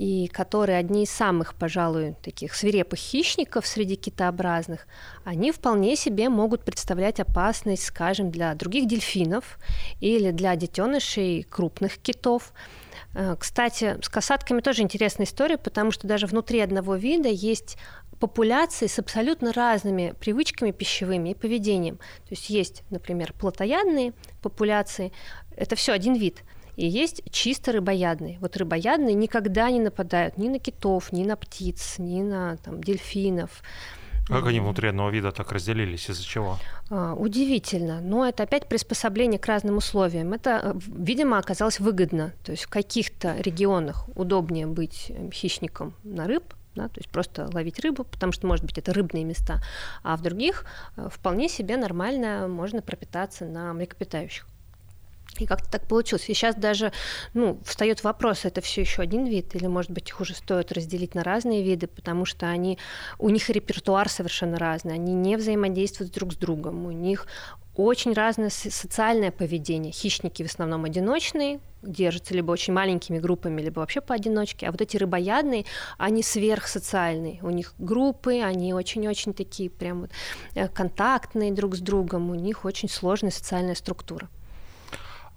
[0.00, 4.86] и которые одни из самых, пожалуй, таких свирепых хищников среди китообразных,
[5.24, 9.58] они вполне себе могут представлять опасность, скажем, для других дельфинов
[10.00, 12.54] или для детенышей крупных китов.
[13.12, 17.76] Э, кстати, с касатками тоже интересная история, потому что даже внутри одного вида есть
[18.18, 21.96] популяции с абсолютно разными привычками пищевыми и поведением.
[21.96, 25.12] То есть есть, например, плотоядные популяции,
[25.58, 26.42] это все один вид–
[26.80, 28.38] и есть чисто рыбоядные.
[28.40, 33.62] Вот рыбоядные никогда не нападают ни на китов, ни на птиц, ни на там, дельфинов.
[34.26, 36.08] Как они внутри одного вида так разделились?
[36.08, 36.56] Из-за чего?
[36.88, 38.00] А, удивительно.
[38.00, 40.32] Но это опять приспособление к разным условиям.
[40.32, 42.32] Это, видимо, оказалось выгодно.
[42.44, 47.50] То есть в каких-то регионах удобнее быть эм, хищником на рыб, да, то есть просто
[47.52, 49.60] ловить рыбу, потому что, может быть, это рыбные места,
[50.02, 50.64] а в других
[50.96, 54.46] э, вполне себе нормально можно пропитаться на млекопитающих.
[55.38, 56.28] И как-то так получилось.
[56.28, 56.92] И сейчас даже
[57.34, 61.14] ну, встает вопрос, это все еще один вид, или, может быть, их уже стоит разделить
[61.14, 62.78] на разные виды, потому что они,
[63.18, 67.26] у них репертуар совершенно разный, они не взаимодействуют друг с другом, у них
[67.76, 69.92] очень разное социальное поведение.
[69.92, 74.66] Хищники в основном одиночные, держатся либо очень маленькими группами, либо вообще поодиночке.
[74.66, 75.64] А вот эти рыбоядные,
[75.96, 77.40] они сверхсоциальные.
[77.42, 80.10] У них группы, они очень-очень такие прям вот
[80.54, 82.30] э, контактные друг с другом.
[82.30, 84.28] У них очень сложная социальная структура.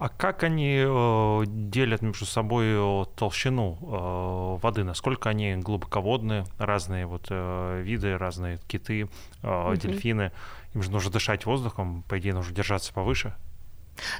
[0.04, 4.84] А как они э, делят между собой э, толщину э, воды?
[4.84, 9.06] Насколько они глубоководные, разные вот виды, разные киты,
[9.42, 9.76] угу.
[9.78, 10.34] дельфины?
[10.74, 13.34] Им же нужно дышать воздухом, по идее, нужно держаться повыше.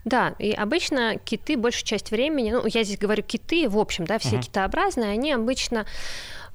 [0.06, 4.20] Да, и обычно киты большую часть времени, ну, я здесь говорю киты, в общем, да,
[4.20, 4.44] все uh-huh.
[4.44, 5.86] китообразные, они обычно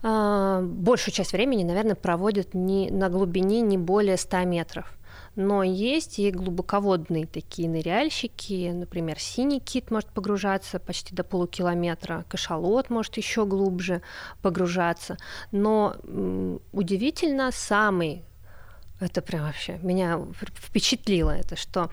[0.02, 4.90] э, большую часть времени, наверное, проводят не, на глубине не более 100 метров.
[5.38, 12.90] Но есть и глубоководные такие ныряльщики, например, синий кит может погружаться почти до полукилометра, кашалот
[12.90, 14.02] может еще глубже
[14.42, 15.16] погружаться.
[15.52, 15.94] Но
[16.72, 18.24] удивительно, самый,
[18.98, 20.20] это прям вообще меня
[20.56, 21.92] впечатлило, это что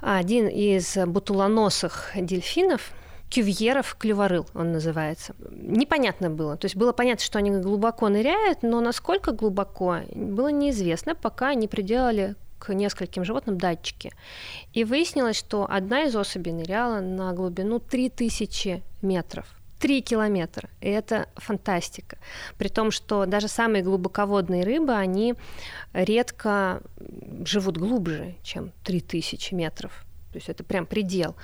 [0.00, 2.92] один из бутулоносых дельфинов,
[3.28, 5.34] кювьеров клюворыл он называется.
[5.50, 6.56] Непонятно было.
[6.56, 11.68] То есть было понятно, что они глубоко ныряют, но насколько глубоко, было неизвестно, пока не
[11.68, 12.36] приделали
[12.72, 14.12] нескольким животным датчики.
[14.72, 19.46] И выяснилось, что одна из особей ныряла на глубину 3000 метров.
[19.80, 20.70] 3 километра.
[20.80, 22.16] И это фантастика.
[22.56, 25.34] При том, что даже самые глубоководные рыбы, они
[25.92, 26.80] редко
[27.44, 30.04] живут глубже, чем 3000 метров.
[30.34, 31.36] То есть это прям предел.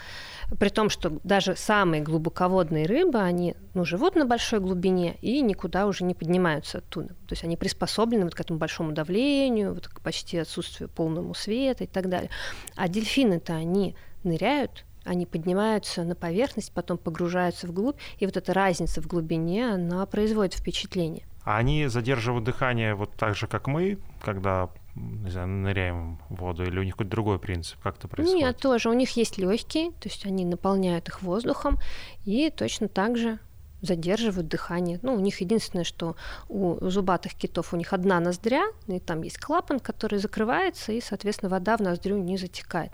[0.59, 5.87] При том, что даже самые глубоководные рыбы, они ну, живут на большой глубине и никуда
[5.87, 7.11] уже не поднимаются оттуда.
[7.29, 11.85] То есть они приспособлены вот к этому большому давлению, вот к почти отсутствию полному света
[11.85, 12.31] и так далее.
[12.75, 19.01] А дельфины-то они ныряют, они поднимаются на поверхность, потом погружаются вглубь, и вот эта разница
[19.01, 21.27] в глубине, она производит впечатление.
[21.45, 26.65] А они задерживают дыхание вот так же, как мы, когда не знаю, ныряем в воду,
[26.65, 28.43] или у них какой-то другой принцип, как это происходит?
[28.43, 28.89] Нет, тоже.
[28.91, 31.79] У них есть легкие, то есть они наполняют их воздухом,
[32.25, 33.39] и точно так же
[33.83, 34.99] задерживают дыхание.
[35.03, 36.17] Ну, у них единственное, что
[36.49, 41.51] у зубатых китов у них одна ноздря, и там есть клапан, который закрывается, и, соответственно,
[41.51, 42.93] вода в ноздрю не затекает.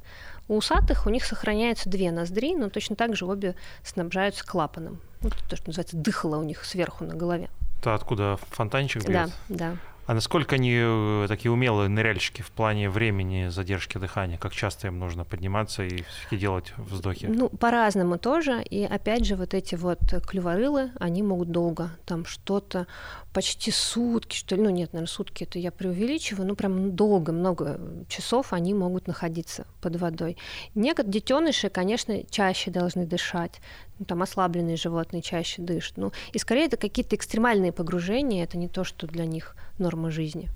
[0.48, 5.00] У усатых у них сохраняются две ноздри, но точно так же обе снабжаются клапаном.
[5.20, 7.50] Вот то, что называется дыхало у них сверху на голове.
[7.80, 9.12] Это откуда фонтанчик бьет?
[9.12, 9.76] Да, да.
[10.06, 14.38] А насколько они э, такие умелые ныряльщики в плане времени задержки дыхания?
[14.38, 17.26] Как часто им нужно подниматься и все-таки делать вздохи?
[17.26, 18.62] Ну, по-разному тоже.
[18.62, 21.90] И опять же, вот эти вот клюворылы, они могут долго.
[22.04, 22.86] Там что-то
[23.32, 24.62] почти сутки, что ли.
[24.62, 26.46] Ну, нет, наверное, сутки это я преувеличиваю.
[26.46, 30.36] Ну, прям долго, много часов они могут находиться под водой.
[30.76, 33.60] Некоторые детеныши, конечно, чаще должны дышать
[34.04, 35.96] там ослабленные животные чаще дышат.
[35.96, 40.50] Ну, и скорее это какие-то экстремальные погружения, это не то, что для них норма жизни.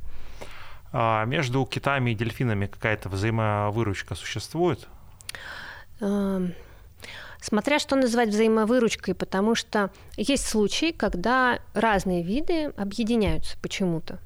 [0.93, 4.89] А между китами и дельфинами какая-то взаимовыручка существует?
[7.41, 14.19] Смотря что называть взаимовыручкой, потому что есть случаи, когда разные виды объединяются почему-то.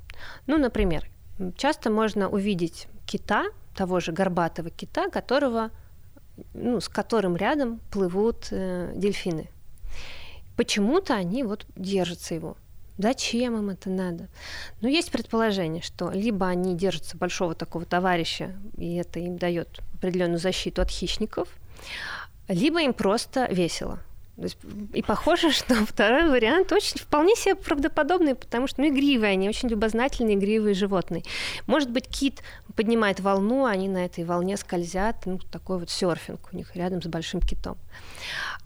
[0.47, 1.09] Ну, например,
[1.57, 3.45] часто можно увидеть кита,
[3.77, 5.71] того же горбатого кита, которого
[6.53, 9.49] ну, с которым рядом плывут э, дельфины.
[10.57, 12.57] Почему-то они вот держатся его.
[12.97, 14.29] Зачем им это надо?
[14.81, 20.39] Ну, есть предположение, что либо они держатся большого такого товарища, и это им дает определенную
[20.39, 21.49] защиту от хищников,
[22.47, 23.99] либо им просто весело.
[24.93, 29.69] И похоже, что второй вариант очень вполне себе правдоподобный, потому что ну, игривые они, очень
[29.69, 31.23] любознательные, игривые животные.
[31.67, 32.43] Может быть, кит
[32.75, 37.07] поднимает волну, они на этой волне скользят, ну, такой вот серфинг у них рядом с
[37.07, 37.77] большим китом.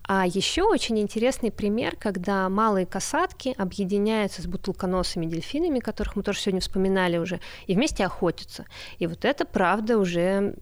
[0.03, 6.39] А еще очень интересный пример, когда малые касатки объединяются с бутылконосыми дельфинами, которых мы тоже
[6.39, 8.65] сегодня вспоминали уже, и вместе охотятся.
[8.97, 10.55] И вот это, правда, уже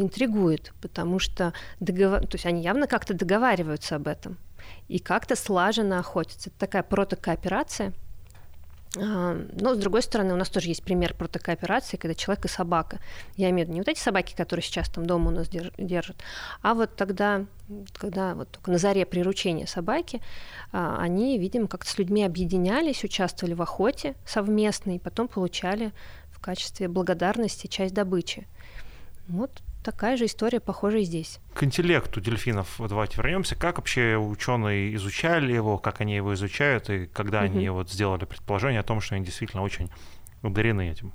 [0.00, 2.20] интригует, потому что договор...
[2.20, 4.38] то есть они явно как-то договариваются об этом
[4.88, 6.50] и как-то слаженно охотятся.
[6.50, 7.92] Это такая протокооперация.
[8.96, 13.00] А, но, с другой стороны, у нас тоже есть пример протокооперации, когда человек и собака.
[13.36, 16.16] Я имею в виду не вот эти собаки, которые сейчас там дома у нас держат,
[16.62, 17.44] а вот тогда,
[17.94, 20.22] когда вот только на заре приручения собаки,
[20.72, 25.92] а, они, видимо, как-то с людьми объединялись, участвовали в охоте совместно и потом получали
[26.30, 28.46] в качестве благодарности часть добычи.
[29.28, 31.40] Вот такая же история, похожая здесь.
[31.54, 33.54] К интеллекту дельфинов давайте вернемся.
[33.54, 37.46] Как вообще ученые изучали его, как они его изучают, и когда угу.
[37.46, 39.90] они вот сделали предположение о том, что они действительно очень
[40.42, 41.12] одарены этим?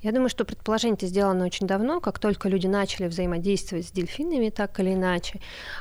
[0.00, 4.50] Я думаю, что предположение это сделано очень давно, как только люди начали взаимодействовать с дельфинами
[4.50, 5.40] так или иначе,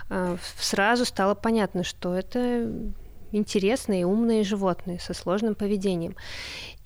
[0.09, 2.71] э, сразу стало понятно, что это
[3.31, 6.15] интересные, умные животные со сложным поведением.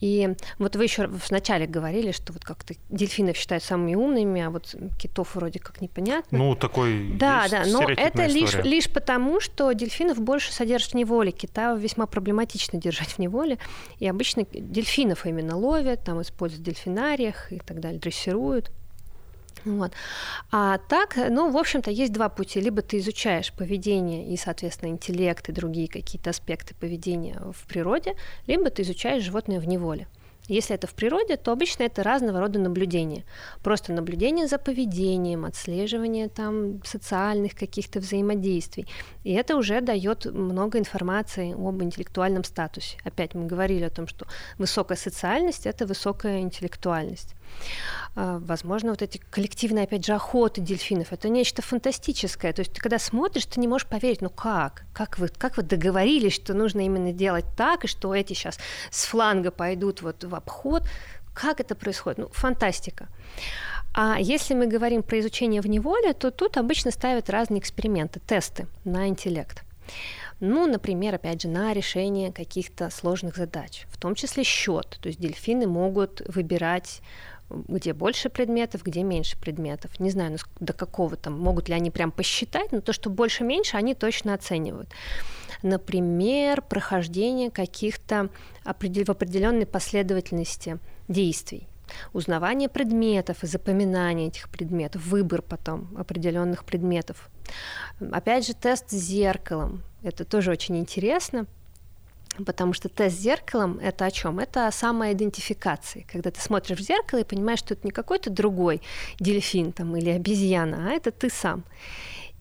[0.01, 4.75] И вот вы еще вначале говорили, что вот как-то дельфинов считают самыми умными, а вот
[4.99, 6.37] китов вроде как непонятно.
[6.37, 11.31] Ну, такой Да, да, но это лишь, лишь потому, что дельфинов больше содержат в неволе.
[11.31, 13.57] Кита весьма проблематично держать в неволе.
[13.99, 18.71] И обычно дельфинов именно ловят, там используют в дельфинариях и так далее, дрессируют.
[19.65, 19.91] Вот.
[20.51, 22.61] А так, ну, в общем-то, есть два пути.
[22.61, 28.15] Либо ты изучаешь поведение и, соответственно, интеллект и другие какие-то аспекты поведения в природе,
[28.47, 30.07] либо ты изучаешь животное в неволе.
[30.47, 33.23] Если это в природе, то обычно это разного рода наблюдения.
[33.63, 38.87] Просто наблюдение за поведением, отслеживание там социальных каких-то взаимодействий.
[39.23, 42.97] И это уже дает много информации об интеллектуальном статусе.
[43.03, 44.27] Опять мы говорили о том, что
[44.59, 47.33] высокая социальность– это высокая интеллектуальность.
[48.15, 52.53] А, возможно, вот эти коллективные, опять же, охоты дельфинов, это нечто фантастическое.
[52.53, 54.83] То есть ты когда смотришь, ты не можешь поверить, ну как?
[54.93, 58.57] Как вы, как вы договорились, что нужно именно делать так, и что эти сейчас
[58.89, 60.83] с фланга пойдут вот в обход?
[61.33, 62.17] Как это происходит?
[62.19, 63.09] Ну, фантастика.
[63.93, 68.67] А если мы говорим про изучение в неволе, то тут обычно ставят разные эксперименты, тесты
[68.85, 69.63] на интеллект.
[70.39, 74.97] Ну, например, опять же, на решение каких-то сложных задач, в том числе счет.
[75.01, 77.01] То есть дельфины могут выбирать
[77.49, 79.99] где больше предметов, где меньше предметов.
[79.99, 83.93] Не знаю, до какого там, могут ли они прям посчитать, но то, что больше-меньше, они
[83.93, 84.89] точно оценивают.
[85.61, 88.29] Например, прохождение каких-то
[88.63, 91.67] в определенной последовательности действий
[92.13, 97.29] узнавание предметов и запоминание этих предметов, выбор потом определенных предметов.
[98.11, 99.83] Опять же, тест с зеркалом.
[100.03, 101.45] Это тоже очень интересно,
[102.43, 104.39] Потому что тест с зеркалом это о чем?
[104.39, 106.05] Это о самоидентификации.
[106.11, 108.81] Когда ты смотришь в зеркало и понимаешь, что это не какой-то другой
[109.19, 111.63] дельфин там, или обезьяна, а это ты сам.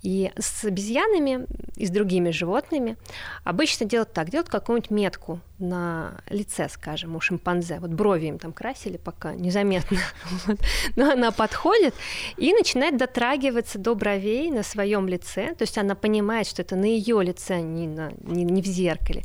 [0.05, 2.99] И с обезьянами и с другими животными
[3.43, 7.79] обычно делают так, делают какую-нибудь метку на лице, скажем, у шимпанзе.
[7.81, 9.99] Вот брови им там красили пока незаметно.
[10.47, 10.59] Вот.
[10.97, 11.95] Но она подходит
[12.37, 15.55] и начинает дотрагиваться до бровей на своем лице.
[15.55, 19.25] То есть она понимает, что это на ее лице, не, на, не, не в зеркале.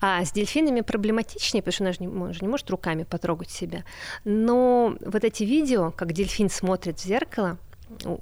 [0.00, 3.50] А с дельфинами проблематичнее, потому что она же не, она же не может руками потрогать
[3.50, 3.84] себя.
[4.24, 7.58] Но вот эти видео, как дельфин смотрит в зеркало,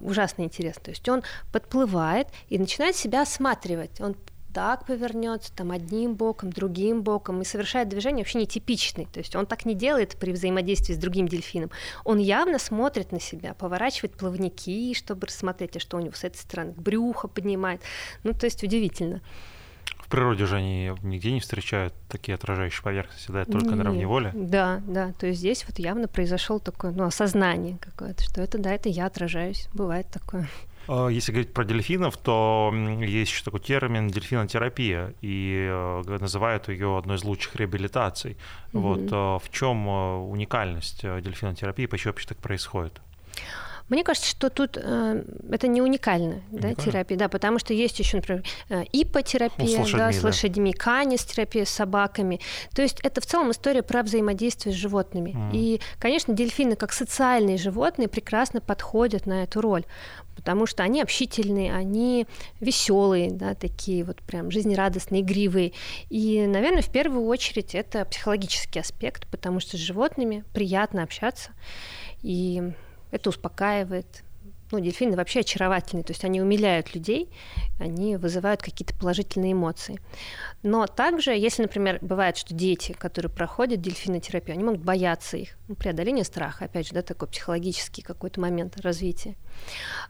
[0.01, 0.83] ужасно интересно.
[0.85, 4.01] То есть он подплывает и начинает себя осматривать.
[4.01, 4.17] Он
[4.53, 9.07] так повернется, там одним боком, другим боком и совершает движение вообще нетипичный.
[9.07, 11.71] То есть он так не делает при взаимодействии с другим дельфином.
[12.05, 16.39] Он явно смотрит на себя, поворачивает плавники, чтобы рассмотреть, а что у него с этой
[16.39, 17.81] стороны, брюхо поднимает.
[18.25, 19.23] Ну, то есть удивительно
[20.13, 23.85] природе же они нигде не встречают такие отражающие поверхности, да, только Нет.
[23.85, 24.31] на воли.
[24.35, 28.75] Да, да, то есть здесь вот явно произошел такое, ну, осознание какое-то, что это, да,
[28.75, 30.49] это я отражаюсь, бывает такое.
[30.87, 36.99] А, если говорить про дельфинов, то есть еще такой термин дельфинотерапия, и э, называют ее
[36.99, 38.33] одной из лучших реабилитаций.
[38.33, 38.81] Mm-hmm.
[38.81, 43.01] Вот э, в чем э, уникальность дельфинотерапии, почему вообще так происходит?
[43.93, 48.17] Мне кажется, что тут э, это не уникально, да, терапия, да, потому что есть еще,
[48.17, 50.83] например, э, ипотерапия, ну, с лошадьми, да, с лошадьми, да.
[50.83, 52.41] канис-терапия с собаками.
[52.75, 55.33] То есть это в целом история про взаимодействие с животными.
[55.37, 55.51] Mm.
[55.53, 59.85] И, конечно, дельфины как социальные животные прекрасно подходят на эту роль
[60.35, 62.27] потому что они общительные, они
[62.59, 65.73] веселые, да, такие вот прям жизнерадостные, игривые.
[66.09, 71.51] И, наверное, в первую очередь это психологический аспект, потому что с животными приятно общаться.
[72.23, 72.73] И
[73.13, 74.25] это успокаивает.
[74.73, 77.31] Ну, дельфины вообще очаровательные, то есть они умиляют людей,
[77.79, 80.01] они вызывают какие-то положительные эмоции.
[80.63, 85.75] Но также, если, например, бывает, что дети, которые проходят дельфинотерапию, они могут бояться их, ну,
[85.75, 89.37] преодоление страха, опять же, да, такой психологический какой-то момент развития.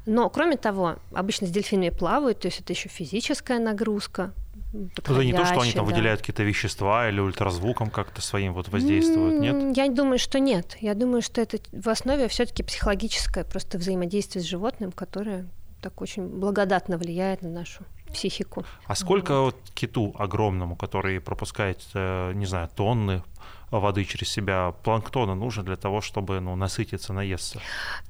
[0.07, 4.33] Но, кроме того, обычно с дельфинами плавают, то есть это еще физическая нагрузка,
[4.73, 5.93] это не то, что они там да.
[5.93, 9.77] выделяют какие-то вещества или ультразвуком как-то своим вот воздействуют, нет?
[9.77, 10.77] Я думаю, что нет.
[10.81, 15.49] Я думаю, что это в основе все-таки психологическое просто взаимодействие с животным, которое
[15.81, 18.65] так очень благодатно влияет на нашу психику.
[18.87, 19.55] А сколько вот.
[19.55, 23.23] вот киту огромному, который пропускает, э, не знаю, тонны
[23.71, 27.61] воды через себя, планктона нужно для того, чтобы ну, насытиться, наесться?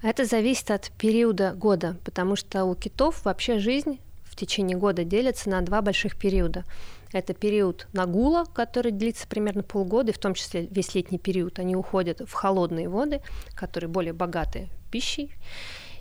[0.03, 4.01] Это зависит от периода года, потому что у китов вообще жизнь
[4.33, 6.65] в течение года делятся на два больших периода.
[7.13, 11.59] Это период нагула, который длится примерно полгода, и в том числе весь летний период.
[11.59, 13.21] Они уходят в холодные воды,
[13.55, 15.31] которые более богаты пищей,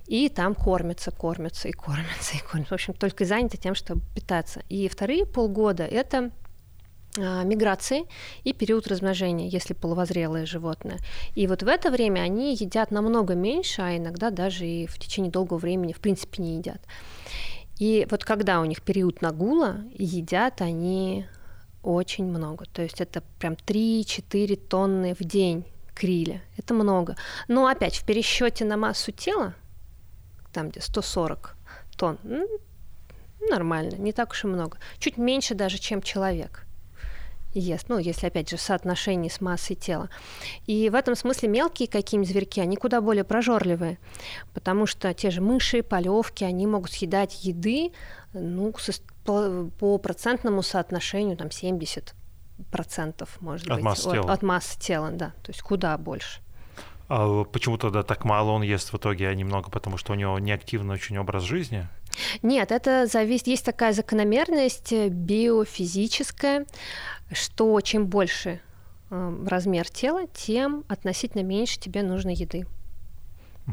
[0.07, 2.71] и там кормятся, кормятся и кормятся и кормятся.
[2.71, 4.63] В общем, только заняты тем, чтобы питаться.
[4.69, 6.31] И вторые полгода– это
[7.17, 8.05] а, миграции
[8.45, 10.99] и период размножения, если половозрелое животное.
[11.35, 15.31] И вот в это время они едят намного меньше, а иногда даже и в течение
[15.31, 16.81] долгого времени в принципе не едят.
[17.81, 21.25] И вот когда у них период нагула, едят они
[21.81, 22.65] очень много.
[22.65, 25.65] То есть это прям 3-4 тонны в день
[25.95, 26.43] криля.
[26.57, 27.15] Это много.
[27.47, 29.55] Но опять в пересчете на массу тела,
[30.53, 31.55] там где 140
[31.97, 32.19] тонн,
[33.49, 34.77] нормально, не так уж и много.
[34.99, 36.67] Чуть меньше даже, чем человек
[37.59, 40.09] ест, ну, если, опять же, в соотношении с массой тела.
[40.65, 43.99] И в этом смысле мелкие какие-нибудь зверьки, они куда более прожорливые,
[44.53, 47.91] потому что те же мыши, полевки, они могут съедать еды,
[48.33, 48.73] ну,
[49.25, 52.15] по, процентному соотношению, там, 70
[52.71, 53.83] процентов, может от быть.
[53.83, 54.33] Массы от, тела.
[54.33, 55.33] от массы тела, да.
[55.43, 56.41] То есть куда больше.
[57.07, 60.39] А почему тогда так мало он ест в итоге, а немного, потому что у него
[60.39, 61.87] неактивный очень образ жизни?
[62.41, 63.47] Нет, это зависит.
[63.47, 66.65] Есть такая закономерность э, биофизическая,
[67.31, 68.61] что чем больше
[69.09, 72.65] э, размер тела, тем относительно меньше тебе нужно еды.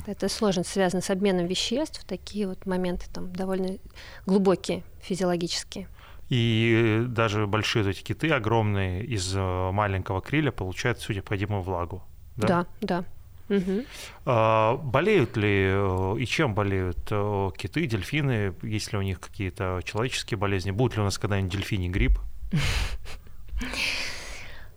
[0.07, 3.79] Это сложно связано с обменом веществ, такие вот моменты там довольно
[4.27, 5.89] глубокие физиологические.
[6.29, 12.03] И даже большие вот эти киты огромные из э, маленького криля получают всю необходимую влагу.
[12.37, 12.67] Да, да.
[12.81, 13.05] да.
[13.49, 13.85] Угу.
[14.27, 19.81] А, болеют ли э, и чем болеют э, киты, дельфины, есть ли у них какие-то
[19.85, 20.71] человеческие болезни?
[20.71, 22.19] Будет ли у нас когда-нибудь дельфиний грипп?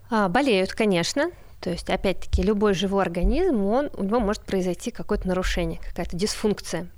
[0.10, 1.32] А, болеют, конечно.
[1.62, 6.90] То есть, опять-таки, любой живой организм, он, у него может произойти какое-то нарушение, какая-то дисфункция.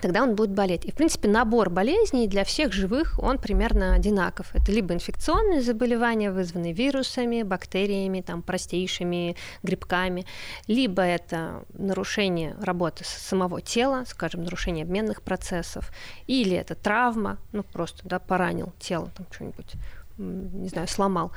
[0.00, 0.84] Тогда он будет болеть.
[0.84, 4.54] И, в принципе, набор болезней для всех живых, он примерно одинаков.
[4.54, 10.26] Это либо инфекционные заболевания, вызванные вирусами, бактериями, там, простейшими грибками,
[10.66, 15.90] либо это нарушение работы самого тела, скажем, нарушение обменных процессов,
[16.26, 19.72] или это травма, ну, просто, да, поранил тело, там, что-нибудь,
[20.16, 21.32] не знаю, сломал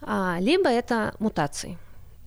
[0.00, 1.78] а, либо это мутации.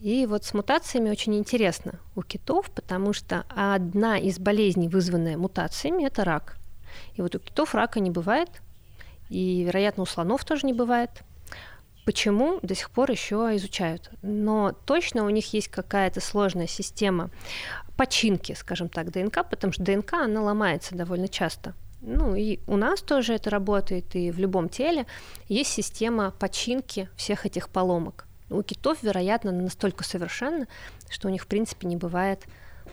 [0.01, 6.05] И вот с мутациями очень интересно у китов, потому что одна из болезней, вызванная мутациями,
[6.05, 6.55] это рак.
[7.15, 8.49] И вот у китов рака не бывает,
[9.29, 11.09] и, вероятно, у слонов тоже не бывает.
[12.05, 14.09] Почему до сих пор еще изучают?
[14.21, 17.29] Но точно у них есть какая-то сложная система
[17.97, 21.73] починки, скажем так, ДНК, потому что ДНК, она ломается довольно часто.
[22.01, 25.05] Ну и у нас тоже это работает, и в любом теле
[25.49, 28.28] есть система починки всех этих поломок.
[28.49, 30.67] У китов, вероятно, настолько совершенна,
[31.09, 32.45] что у них, в принципе, не бывает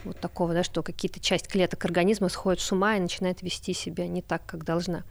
[0.05, 4.07] вот такого, да, что какие-то часть клеток организма сходят с ума и начинает вести себя
[4.07, 5.05] не так, как должна.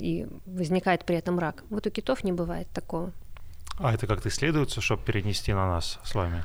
[0.00, 1.64] И возникает при этом рак.
[1.70, 3.12] Вот у китов не бывает такого.
[3.78, 6.44] А это как-то исследуется, чтобы перенести на нас с вами?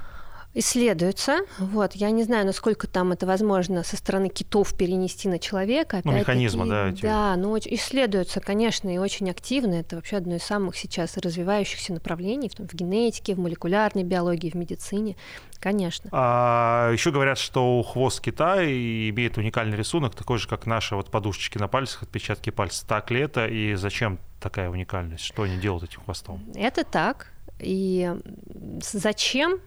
[0.53, 1.39] Исследуется.
[1.57, 1.93] Вот.
[1.93, 6.01] Я не знаю, насколько там это возможно со стороны китов перенести на человека.
[6.03, 6.89] Ну, механизмы, да.
[6.89, 7.01] Эти...
[7.01, 9.75] Да, но исследуется, конечно, и очень активно.
[9.75, 14.49] Это вообще одно из самых сейчас развивающихся направлений в, том, в генетике, в молекулярной биологии,
[14.49, 15.15] в медицине.
[15.59, 16.09] Конечно.
[16.11, 21.57] А еще говорят, что хвост кита имеет уникальный рисунок, такой же, как наши вот подушечки
[21.57, 22.85] на пальцах, отпечатки пальцев.
[22.87, 25.23] Так ли это и зачем такая уникальность?
[25.23, 26.43] Что они делают этим хвостом?
[26.53, 27.31] Это так.
[27.59, 28.13] И
[28.81, 29.59] зачем?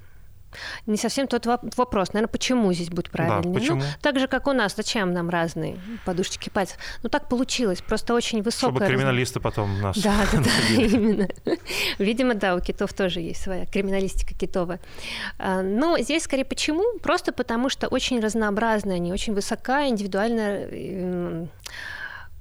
[0.87, 2.13] Не совсем тот вопрос.
[2.13, 3.43] Наверное, почему здесь будет правильно?
[3.43, 3.79] Да, почему?
[3.79, 4.75] Ну, так же, как у нас.
[4.77, 6.79] Зачем нам разные подушечки пальцев?
[7.03, 7.81] Ну, так получилось.
[7.81, 8.77] Просто очень высокая...
[8.77, 9.99] Чтобы криминалисты потом нас...
[9.99, 10.51] Да, да, да,
[10.83, 11.29] именно.
[11.99, 14.81] Видимо, да, у китов тоже есть своя криминалистика китовая.
[15.39, 16.99] А, но здесь скорее почему?
[16.99, 21.49] Просто потому, что очень разнообразная, они очень высокая, индивидуальная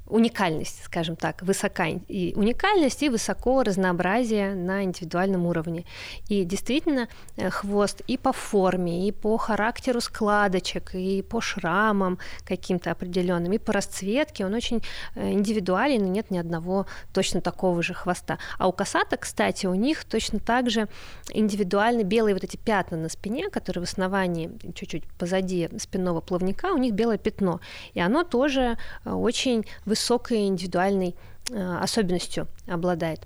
[0.07, 5.85] уникальность, скажем так, высока и уникальность и высоко разнообразие на индивидуальном уровне.
[6.29, 12.91] И действительно э, хвост и по форме, и по характеру складочек, и по шрамам каким-то
[12.91, 14.83] определенным, и по расцветке он очень
[15.15, 18.37] э, индивидуален, и нет ни одного точно такого же хвоста.
[18.59, 20.87] А у косаток, кстати, у них точно так же
[21.33, 26.77] индивидуально белые вот эти пятна на спине, которые в основании чуть-чуть позади спинного плавника, у
[26.77, 27.59] них белое пятно.
[27.93, 29.65] И оно тоже э, очень
[29.95, 31.15] высокой индивидуальной
[31.49, 33.21] э, особенностью обладает.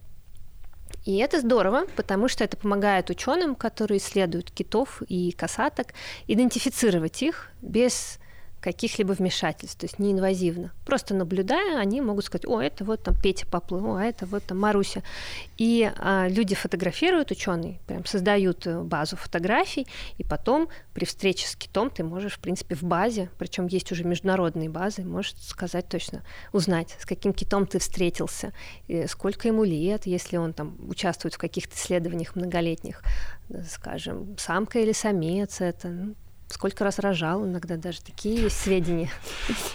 [1.06, 5.94] И это здорово, потому что это помогает ученым, которые исследуют китов и касаток,
[6.28, 8.19] идентифицировать их без
[8.62, 10.72] каких-либо вмешательств, то есть неинвазивно.
[10.86, 14.60] Просто наблюдая, они могут сказать, о, это вот там Петя поплыл, а это вот там
[14.60, 15.04] Маруся.
[15.58, 19.88] И а, люди фотографируют, ученые прям создают э, базу фотографий,
[20.18, 24.04] и потом при встрече с китом ты можешь, в принципе, в базе, причем есть уже
[24.04, 28.54] международные базы, можешь сказать точно, узнать, с каким китом ты встретился,
[29.08, 33.02] сколько ему лет, если он там участвует в каких-то исследованиях многолетних,
[33.70, 36.16] скажем, самка или самец это, ну,
[36.50, 39.10] сколько раз рожал, иногда даже такие есть сведения.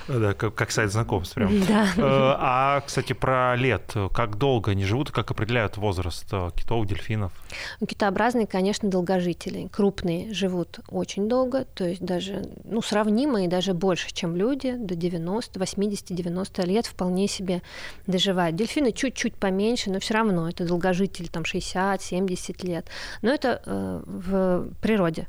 [0.09, 1.53] Да, как, как сайт знакомств прям.
[1.69, 1.87] Да.
[1.97, 3.95] Э, а, кстати, про лет.
[4.13, 7.33] Как долго они живут и как определяют возраст э, китов, дельфинов?
[7.81, 9.69] Ну, китообразные, конечно, долгожители.
[9.73, 14.95] Крупные живут очень долго, то есть даже, ну, сравнимо и даже больше, чем люди, до
[14.95, 17.63] 90, 80-90 лет вполне себе
[18.07, 18.57] доживают.
[18.57, 22.89] Дельфины чуть-чуть поменьше, но все равно это долгожители, там 60-70 лет.
[23.23, 25.29] Но это э, в природе.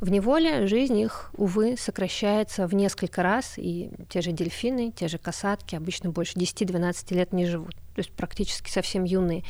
[0.00, 5.08] В неволе жизнь жизнь их, увы, сокращается в несколько раз, и те же дельфины, те
[5.08, 7.74] же касатки обычно больше 10-12 лет не живут.
[7.74, 9.42] То есть практически совсем юные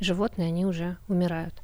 [0.00, 1.54] животные, они уже умирают.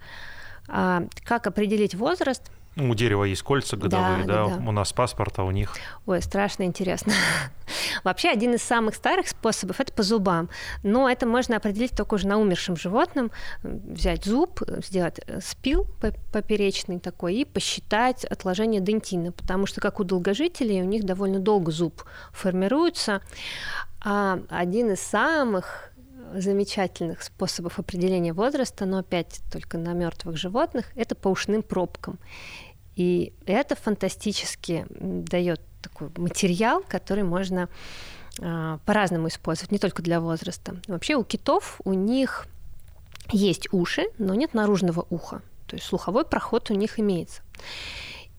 [0.66, 2.50] А как определить возраст?
[2.74, 5.74] Ну, у дерева есть кольца годовые, да, да, да, у нас паспорт, а у них...
[6.06, 7.12] Ой, страшно интересно.
[8.04, 10.48] Вообще, один из самых старых способов– это по зубам.
[10.82, 13.30] Но это можно определить только уже на умершем животном.
[13.62, 15.86] Взять зуб, сделать э, спил
[16.32, 19.32] поперечный такой и посчитать отложение дентина.
[19.32, 23.20] Потому что, как у долгожителей, у них довольно долго зуб формируется.
[24.04, 25.91] А один из самых
[26.36, 32.18] замечательных способов определения возраста, но опять только на мертвых животных, это по ушным пробкам.
[32.96, 37.68] И это фантастически дает такой материал, который можно
[38.38, 40.76] э, по-разному использовать, не только для возраста.
[40.86, 42.46] Вообще у китов у них
[43.30, 45.42] есть уши, но нет наружного уха.
[45.66, 47.42] То есть слуховой проход у них имеется.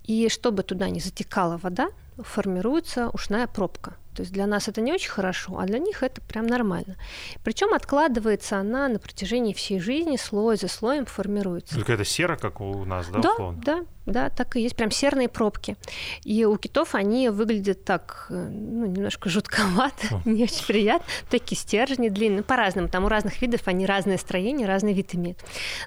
[0.04, 3.96] И чтобы туда не затекала вода, формируется ушная пробка.
[4.14, 6.96] То есть для нас это не очень хорошо, а для них это прям нормально.
[7.44, 11.76] Причем откладывается она на протяжении всей жизни, слой за слоем формируется.
[11.76, 13.20] Только это сера, как у нас, да?
[13.20, 13.62] Да, условно?
[13.66, 15.78] да, да, так и есть, прям серные пробки.
[16.24, 21.06] И у китов они выглядят так, э, ну, немножко жутковато, не очень приятно.
[21.30, 22.90] Такие стержни длинные, по-разному.
[22.90, 25.40] Там у разных видов они разное строение, разный вид имеют.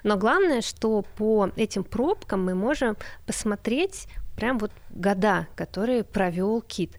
[0.03, 6.97] Но главное, что по этим пробкам мы можем посмотреть прям вот года, которые провел кит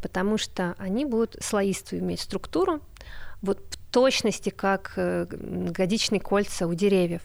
[0.00, 2.80] потому что они будут слоистую иметь структуру,
[3.42, 7.22] вот в точности, как э, годичные кольца у деревьев.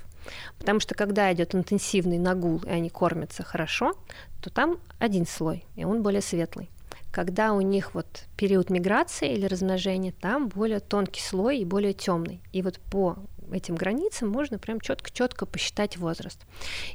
[0.57, 3.93] Потому что когда идет интенсивный нагул, и они кормятся хорошо,
[4.41, 6.69] то там один слой, и он более светлый.
[7.11, 12.41] Когда у них вот период миграции или размножения, там более тонкий слой и более темный.
[12.51, 13.17] И вот по
[13.51, 16.41] этим границам можно прям четко-четко посчитать возраст.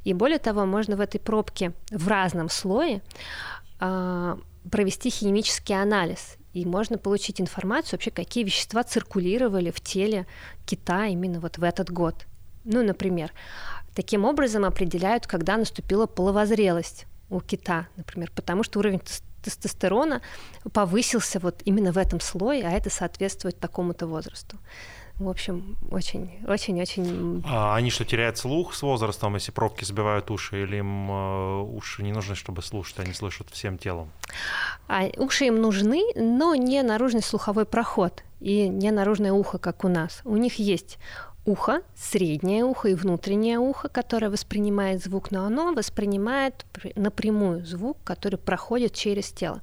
[0.05, 3.03] И более того, можно в этой пробке в разном слое
[3.79, 4.39] а,
[4.71, 10.27] провести химический анализ, и можно получить информацию вообще, какие вещества циркулировали в теле
[10.67, 12.27] кита именно вот в этот год.
[12.65, 13.33] Ну, например,
[13.95, 19.01] таким образом определяют, когда наступила половозрелость у кита, например, потому что уровень
[19.43, 20.21] тестостерона
[20.73, 24.59] повысился вот именно в этом слое, а это соответствует такому-то возрасту.
[25.21, 27.43] В общем, очень, очень, очень.
[27.47, 32.03] А они что, теряют слух с возрастом, если пробки сбивают уши, или им э, уши
[32.03, 34.11] не нужны, чтобы слушать, они слышат всем телом?
[34.89, 39.89] А, уши им нужны, но не наружный слуховой проход и не наружное ухо, как у
[39.89, 40.23] нас.
[40.25, 40.97] У них есть
[41.45, 46.65] ухо, среднее ухо и внутреннее ухо, которое воспринимает звук, но оно воспринимает
[46.97, 49.61] напрямую звук, который проходит через тело.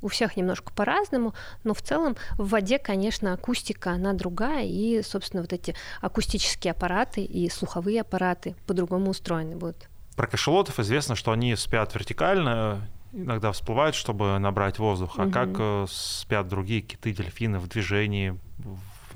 [0.00, 1.34] У всех немножко по-разному,
[1.64, 7.22] но в целом в воде, конечно, акустика, она другая, и, собственно, вот эти акустические аппараты
[7.22, 9.88] и слуховые аппараты по-другому устроены будут.
[10.16, 15.18] Про кашалотов известно, что они спят вертикально, иногда всплывают, чтобы набрать воздух.
[15.18, 15.30] А угу.
[15.30, 18.38] как э, спят другие киты, дельфины в движении,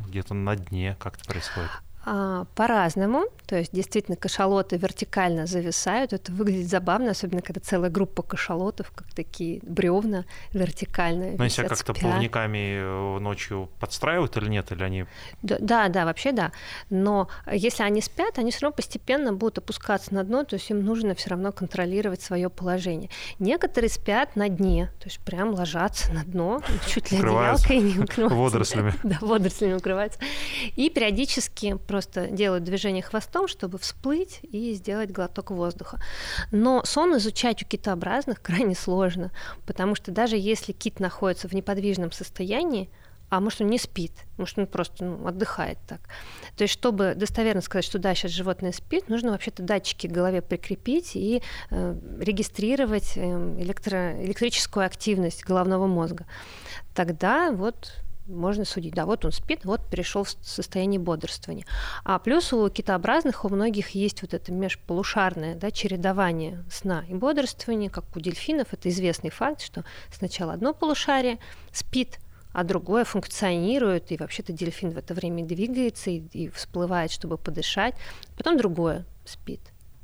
[0.06, 1.70] где-то на дне, как это происходит?
[2.04, 3.26] А, по-разному.
[3.46, 6.12] То есть действительно кашалоты вертикально зависают.
[6.12, 11.36] Это выглядит забавно, особенно когда целая группа кашалотов, как такие бревна вертикальные.
[11.38, 15.04] Но если как-то плавниками э, ночью подстраивают или нет, или они...
[15.42, 16.50] Да, да, да, вообще да.
[16.90, 20.84] Но если они спят, они все равно постепенно будут опускаться на дно, то есть им
[20.84, 23.10] нужно все равно контролировать свое положение.
[23.38, 28.36] Некоторые спят на дне, то есть прям ложатся на дно, чуть ли одеялкой не укрываются.
[28.36, 28.94] Водорослями.
[29.02, 30.18] Да, водорослями укрываются.
[30.76, 36.00] И периодически просто делают движение хвостом, чтобы всплыть и сделать глоток воздуха.
[36.50, 39.30] Но сон изучать у китообразных крайне сложно,
[39.66, 42.88] потому что даже если кит находится в неподвижном состоянии,
[43.28, 46.00] а может он не спит, может он просто ну, отдыхает так.
[46.56, 50.40] То есть, чтобы достоверно сказать, что да, сейчас животное спит, нужно вообще-то датчики к голове
[50.40, 53.20] прикрепить и э, регистрировать э,
[53.58, 56.24] электро, электрическую активность головного мозга.
[56.94, 61.66] Тогда вот можно судить, да, вот он спит, вот перешел в состояние бодрствования.
[62.04, 67.90] А плюс у китообразных у многих есть вот это межполушарное да, чередование сна и бодрствования,
[67.90, 68.68] как у дельфинов.
[68.72, 71.38] Это известный факт, что сначала одно полушарие
[71.72, 72.18] спит,
[72.52, 77.94] а другое функционирует, и вообще-то дельфин в это время двигается и, и всплывает, чтобы подышать,
[78.36, 79.60] потом другое спит.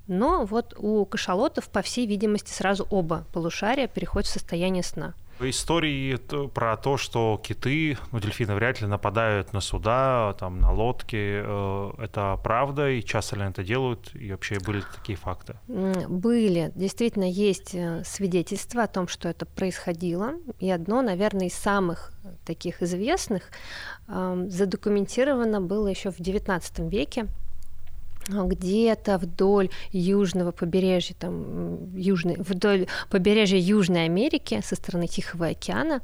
[0.06, 5.14] Но вот у кашалотов, по всей видимости, сразу оба полушария переходят в состояние сна.
[5.40, 6.16] Истории
[6.48, 11.90] про то, что киты, ну, дельфины вряд ли нападают на суда, там, на лодки, э,
[11.98, 15.56] это правда, и часто ли они это делают, и вообще были такие факты?
[15.66, 16.72] Были.
[16.74, 22.12] Действительно, есть э, свидетельства о том, что это происходило, и одно, наверное, из самых
[22.44, 23.44] таких известных
[24.06, 27.28] задокументировано было еще в XIX веке
[28.28, 36.00] где-то вдоль южного побережья, там, южной, вдоль побережья Южной Америки со стороны Тихого океана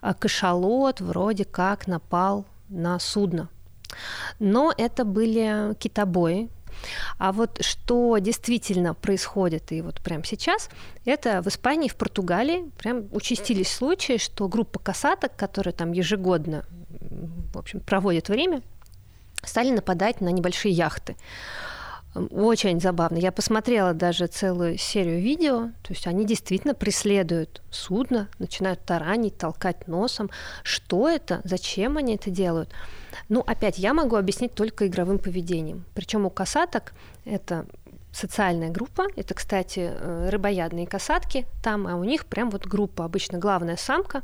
[0.00, 3.48] а, кашалот вроде как напал на судно.
[4.38, 6.48] Но это были китобои,
[7.18, 10.68] А вот что действительно происходит и вот прямо сейчас,
[11.04, 16.64] это в Испании, в Португалии прям участились случаи, что группа касаток, которые там ежегодно
[17.54, 18.62] в общем, проводят время,
[19.48, 21.16] стали нападать на небольшие яхты.
[22.14, 23.16] Очень забавно.
[23.18, 25.70] Я посмотрела даже целую серию видео.
[25.82, 30.30] То есть они действительно преследуют судно, начинают таранить, толкать носом.
[30.62, 31.40] Что это?
[31.42, 32.70] Зачем они это делают?
[33.28, 35.84] Ну, опять, я могу объяснить только игровым поведением.
[35.94, 37.66] Причем у касаток это
[38.14, 39.06] социальная группа.
[39.16, 44.22] Это, кстати, э, рыбоядные касатки там, а у них прям вот группа, обычно главная самка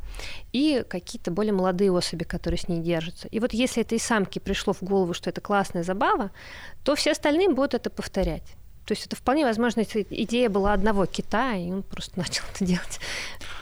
[0.52, 3.28] и какие-то более молодые особи, которые с ней держатся.
[3.28, 6.30] И вот если этой самке пришло в голову, что это классная забава,
[6.84, 8.56] то все остальные будут это повторять.
[8.90, 12.98] То есть это вполне возможно, идея была одного кита, и он просто начал это делать.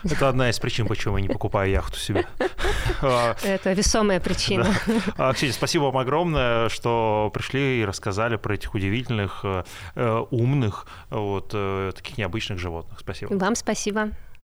[0.02, 2.26] Это одна из причин, почему я не покупаю яхту себе.
[3.02, 4.74] А, это весомая причина.
[5.16, 5.32] Да.
[5.34, 11.92] Ксения, спасибо вам огромное, что пришли и рассказали про этих удивительных, э, умных, вот, э,
[11.94, 12.98] таких необычных животных.
[12.98, 13.34] Спасибо.
[13.34, 14.12] Вам спасибо.